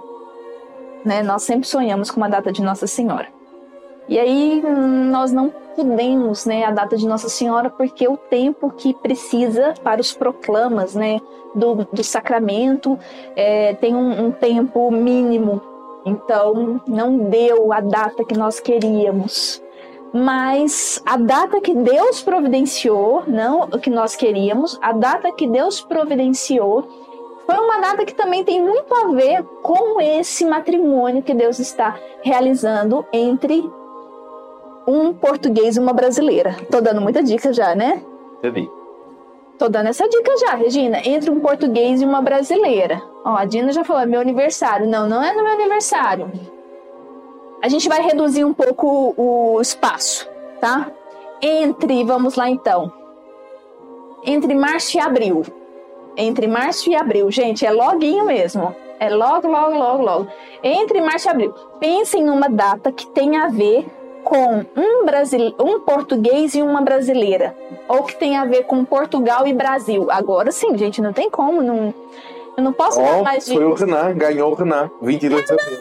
[1.03, 1.23] Né?
[1.23, 3.27] Nós sempre sonhamos com uma data de Nossa Senhora.
[4.07, 8.93] E aí, nós não pudemos né, a data de Nossa Senhora porque o tempo que
[8.93, 11.19] precisa para os proclamas né,
[11.55, 12.99] do, do sacramento
[13.35, 15.72] é, tem um, um tempo mínimo
[16.05, 19.61] então, não deu a data que nós queríamos.
[20.13, 25.81] Mas a data que Deus providenciou, não o que nós queríamos, a data que Deus
[25.81, 26.87] providenciou,
[27.45, 31.97] foi uma data que também tem muito a ver com esse matrimônio que Deus está
[32.21, 33.67] realizando entre
[34.87, 36.55] um português e uma brasileira.
[36.69, 38.01] Tô dando muita dica já, né?
[38.37, 38.69] Entendi.
[39.63, 40.99] Tô dando essa dica já, Regina.
[41.05, 43.01] Entre um português e uma brasileira.
[43.23, 44.85] Ó, a Dina já falou, é meu aniversário.
[44.85, 46.29] Não, não é no meu aniversário.
[47.63, 50.29] A gente vai reduzir um pouco o espaço,
[50.59, 50.91] tá?
[51.41, 52.91] entre, vamos lá então,
[54.25, 55.43] entre março e abril.
[56.17, 58.75] Entre março e abril, gente, é loguinho mesmo.
[58.99, 60.27] É logo, logo, logo, logo.
[60.61, 61.53] Entre março e abril.
[61.79, 63.85] Pensem numa data que tem a ver
[64.23, 67.55] com um, Brasil, um português e uma brasileira.
[67.87, 70.07] Ou que tem a ver com Portugal e Brasil.
[70.09, 71.61] Agora sim, gente, não tem como.
[71.61, 71.93] Não,
[72.57, 75.79] eu não posso oh, dar mais Foi o Renan, ganhou o Renan, 22 de abril.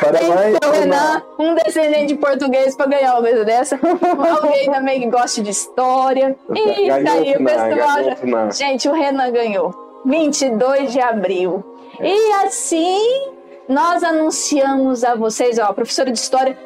[0.00, 3.78] Parabéns, então, Renan, um descendente de português para ganhar uma coisa dessa.
[3.82, 6.36] Alguém também que gosta de história.
[6.54, 8.50] E aí, o pessoal.
[8.52, 9.74] Gente, o Renan ganhou.
[10.04, 11.64] 22 de abril.
[11.98, 12.08] É.
[12.08, 13.35] E assim,
[13.68, 16.58] nós anunciamos a vocês, ó, professora de história.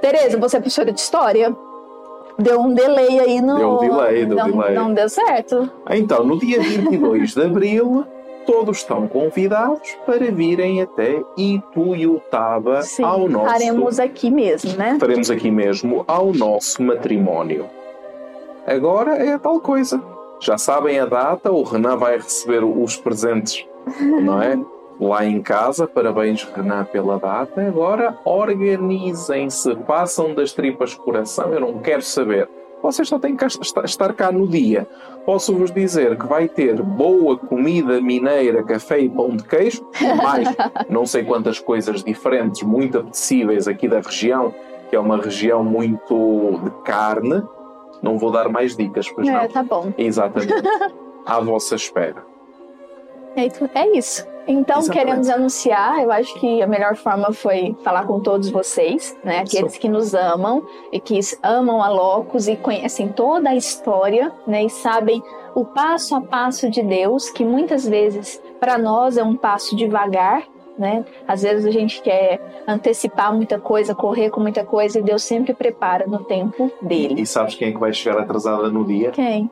[0.00, 1.54] Tereza, você é professora de história?
[2.38, 3.56] Deu um delay aí no.
[3.56, 4.74] Deu um delay, deu não, delay.
[4.74, 5.70] Não deu certo.
[5.90, 8.06] Então, no dia 22 de abril
[8.48, 13.50] todos estão convidados para virem até Ituiutaba Sim, ao nosso.
[13.50, 14.96] Faremos aqui mesmo, né?
[14.98, 17.66] Faremos aqui mesmo ao nosso matrimónio.
[18.66, 20.02] Agora é a tal coisa.
[20.40, 23.66] Já sabem a data, o Renan vai receber os presentes,
[24.00, 24.58] não é?
[25.00, 27.60] Lá em casa, parabéns Renan pela data.
[27.60, 31.52] Agora organizem-se, passam das tripas coração.
[31.52, 32.48] Eu não quero saber
[32.82, 34.86] vocês só têm que estar cá no dia.
[35.24, 39.84] Posso-vos dizer que vai ter boa comida mineira, café e pão de queijo,
[40.22, 40.48] mais
[40.88, 44.54] não sei quantas coisas diferentes, muito apetecíveis aqui da região,
[44.88, 47.42] que é uma região muito de carne.
[48.00, 49.48] Não vou dar mais dicas, pois é, não.
[49.48, 49.92] tá bom.
[49.98, 50.54] Exatamente.
[51.26, 52.24] À vossa espera.
[53.36, 53.44] É,
[53.78, 54.26] é isso.
[54.48, 54.90] Então, Exatamente.
[54.90, 59.40] queremos anunciar, eu acho que a melhor forma foi falar com todos vocês, né?
[59.40, 64.64] Aqueles que nos amam e que amam a Locus e conhecem toda a história, né?
[64.64, 65.22] E sabem
[65.54, 70.42] o passo a passo de Deus, que muitas vezes para nós é um passo devagar,
[70.78, 71.04] né?
[71.26, 75.52] Às vezes a gente quer antecipar muita coisa, correr com muita coisa e Deus sempre
[75.52, 77.20] prepara no tempo dele.
[77.20, 79.10] E sabes quem é que vai chegar atrasada no dia?
[79.10, 79.44] Quem?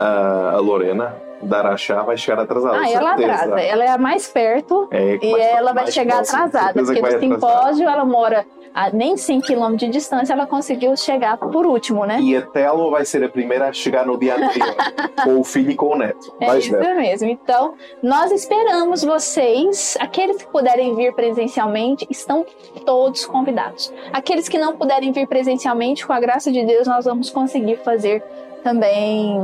[0.00, 2.78] Uh, a Lorena dar a chave vai chegar atrasada.
[2.78, 3.60] Ah, ela atrasa.
[3.60, 6.84] Ela é a mais perto é, e mais, ela vai chegar próximo, atrasada.
[6.84, 11.66] Porque no simpósio ela mora a nem 100 km de distância, ela conseguiu chegar por
[11.66, 12.18] último, né?
[12.20, 14.74] E a Telo vai ser a primeira a chegar no dia anterior,
[15.22, 16.34] com o filho e com o neto.
[16.40, 16.94] É isso ver.
[16.94, 17.28] mesmo.
[17.28, 22.46] Então, nós esperamos vocês, aqueles que puderem vir presencialmente, estão
[22.86, 23.92] todos convidados.
[24.12, 28.22] Aqueles que não puderem vir presencialmente, com a graça de Deus, nós vamos conseguir fazer
[28.62, 29.36] também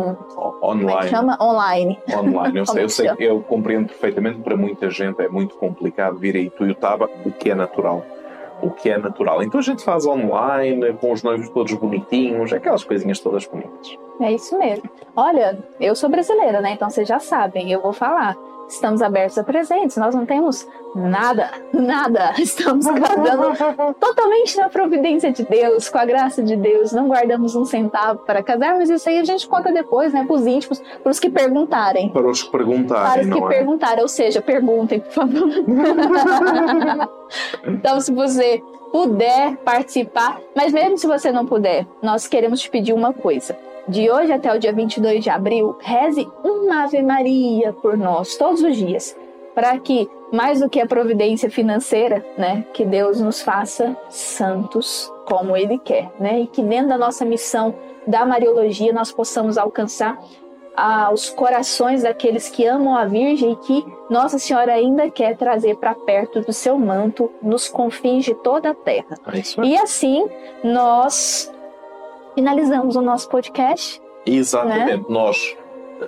[0.63, 1.07] online.
[1.07, 1.39] É chama?
[1.41, 1.99] Online.
[2.15, 2.59] Online.
[2.59, 4.41] Eu, sei, eu, sei, eu compreendo perfeitamente.
[4.41, 8.05] Para muita gente é muito complicado vir a Ituiutaba, o que é natural.
[8.63, 9.43] O que é natural.
[9.43, 13.97] Então a gente faz online, com os noivos todos bonitinhos, aquelas coisinhas todas bonitas.
[14.21, 14.89] É isso mesmo.
[15.15, 16.73] Olha, eu sou brasileira, né?
[16.73, 18.37] Então vocês já sabem, eu vou falar
[18.69, 22.33] estamos abertos a presentes, nós não temos nada, nada.
[22.39, 23.57] Estamos guardando
[23.99, 28.43] totalmente na providência de Deus, com a graça de Deus, não guardamos um centavo para
[28.43, 31.31] casar, mas isso aí a gente conta depois, né, para os íntimos, para os que
[31.31, 32.11] perguntarem.
[32.11, 33.29] Para os que perguntarem.
[33.29, 33.59] Para os que é?
[33.59, 35.49] perguntarem, ou seja, perguntem, por favor.
[37.67, 42.93] então, se você puder participar, mas mesmo se você não puder, nós queremos te pedir
[42.93, 43.57] uma coisa
[43.89, 48.63] de hoje até o dia 22 de abril, reze uma Ave Maria por nós todos
[48.63, 49.17] os dias,
[49.55, 55.57] para que mais do que a providência financeira, né, que Deus nos faça santos como
[55.57, 56.41] ele quer, né?
[56.41, 57.75] E que dentro da nossa missão
[58.07, 60.19] da Mariologia nós possamos alcançar
[60.77, 65.77] ah, os corações daqueles que amam a Virgem e que Nossa Senhora ainda quer trazer
[65.77, 69.19] para perto do seu manto nos confins de toda a terra.
[69.27, 70.27] É e assim
[70.63, 71.53] nós
[72.39, 74.01] finalizamos o nosso podcast.
[74.25, 74.99] Exatamente.
[74.99, 75.05] Né?
[75.09, 75.57] Nós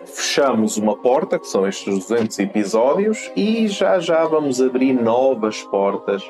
[0.05, 6.23] fechamos uma porta, que são estes 200 episódios, e já já vamos abrir novas portas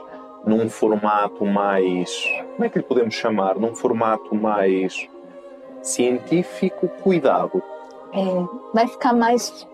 [0.47, 2.11] num formato mais.
[2.57, 3.59] Como é que lhe podemos chamar?
[3.59, 5.07] Num formato mais
[5.83, 7.63] científico, cuidado.
[8.15, 8.25] É,
[8.73, 9.69] vai ficar mais.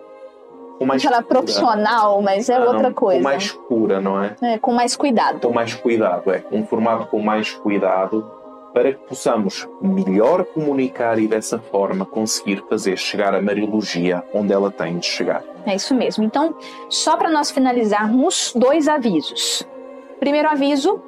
[0.76, 3.20] Com mais Aquela profissional, mas é não, outra coisa.
[3.20, 4.34] Com mais cura, não é?
[4.42, 5.46] É, com mais cuidado.
[5.46, 6.44] Com mais cuidado, é.
[6.50, 8.35] Um formato com mais cuidado
[8.76, 14.70] para que possamos melhor comunicar e dessa forma conseguir fazer chegar a Mariologia onde ela
[14.70, 15.42] tem de chegar.
[15.64, 16.22] É isso mesmo.
[16.22, 16.54] Então,
[16.90, 19.66] só para nós finalizarmos, dois avisos.
[20.20, 21.00] Primeiro aviso,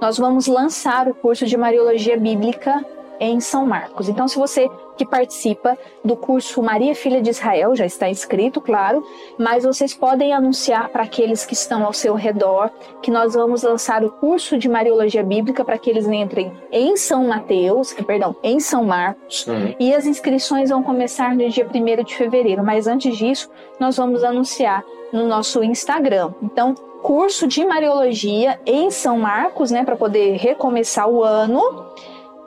[0.00, 2.84] nós vamos lançar o curso de Mariologia Bíblica
[3.22, 4.08] em São Marcos.
[4.08, 9.02] Então, se você que participa do curso Maria Filha de Israel, já está inscrito, claro,
[9.38, 12.70] mas vocês podem anunciar para aqueles que estão ao seu redor
[13.00, 17.28] que nós vamos lançar o curso de Mariologia Bíblica para que eles entrem em São
[17.28, 19.74] Mateus, perdão, em São Marcos, uhum.
[19.78, 24.24] e as inscrições vão começar no dia 1 de fevereiro, mas antes disso, nós vamos
[24.24, 26.32] anunciar no nosso Instagram.
[26.42, 31.86] Então, curso de Mariologia em São Marcos, né, para poder recomeçar o ano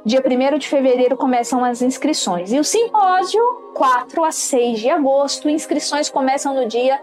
[0.06, 2.54] dia 1 de fevereiro começam as inscrições.
[2.54, 3.42] E o simpósio,
[3.74, 7.02] 4 a 6 de agosto, inscrições começam no dia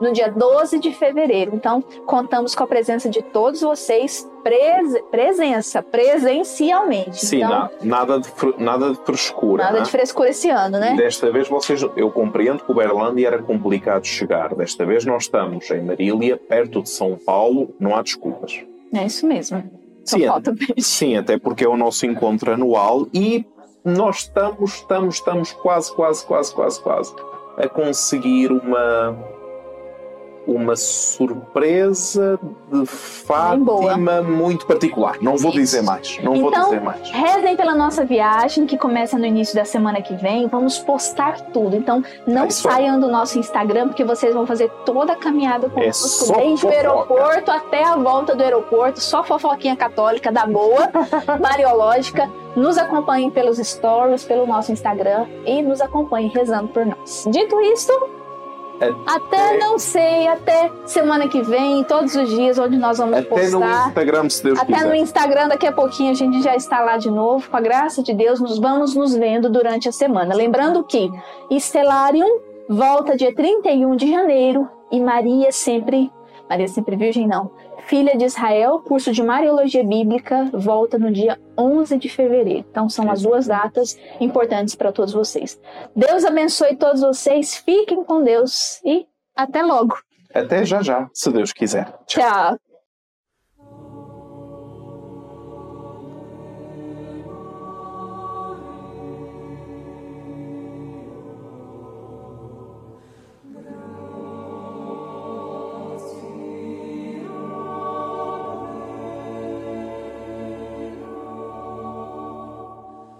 [0.00, 1.52] no dia 12 de fevereiro.
[1.54, 7.26] Então, contamos com a presença de todos vocês, pres presença, presencialmente.
[7.26, 9.64] Sim, então, na, nada, de, nada de frescura.
[9.64, 9.82] Nada né?
[9.82, 10.94] de frescura esse ano, né?
[10.94, 14.54] Desta vez vocês, eu compreendo que o Berlândia era complicado chegar.
[14.54, 18.60] Desta vez nós estamos em Marília, perto de São Paulo, não há desculpas.
[18.94, 19.77] É isso mesmo.
[20.08, 20.22] Sim.
[20.78, 23.44] Sim, até porque é o nosso encontro anual e
[23.84, 27.14] nós estamos, estamos, estamos quase, quase, quase, quase, quase
[27.56, 29.16] a conseguir uma
[30.48, 32.40] uma surpresa
[32.72, 35.16] de Fátima muito particular.
[35.20, 35.60] Não vou Isso.
[35.60, 36.18] dizer mais.
[36.22, 37.10] Não Então, vou dizer mais.
[37.10, 40.48] Rezem pela nossa viagem, que começa no início da semana que vem.
[40.48, 41.76] Vamos postar tudo.
[41.76, 45.66] Então, não É isso saiam do nosso Instagram, porque vocês vão fazer toda a caminhada
[45.66, 49.00] É conosco, só desde o aeroporto até a volta do aeroporto.
[49.00, 50.90] Só fofoquinha católica da boa,
[51.40, 52.30] mariológica.
[52.56, 57.24] Nos acompanhem pelos stories, pelo nosso Instagram e nos acompanhem rezando por nós.
[57.30, 57.60] Dito
[58.86, 63.28] isto, até não sei, até semana que vem, todos os dias onde nós vamos Até
[63.50, 63.88] no postar.
[63.88, 64.88] Instagram, se Deus Até quiser.
[64.88, 67.48] no Instagram, daqui a pouquinho a gente já está lá de novo.
[67.48, 70.34] Com a graça de Deus, nos vamos nos vendo durante a semana.
[70.34, 71.10] Lembrando que
[71.50, 76.12] Estelarium volta dia 31 de janeiro e Maria sempre,
[76.48, 77.50] Maria sempre Virgem não,
[77.88, 82.66] Filha de Israel, curso de Mariologia Bíblica, volta no dia 11 de fevereiro.
[82.70, 85.58] Então são as duas datas importantes para todos vocês.
[85.96, 89.96] Deus abençoe todos vocês, fiquem com Deus e até logo.
[90.34, 91.86] Até já já, se Deus quiser.
[92.06, 92.22] Tchau.
[92.22, 92.67] Tchau.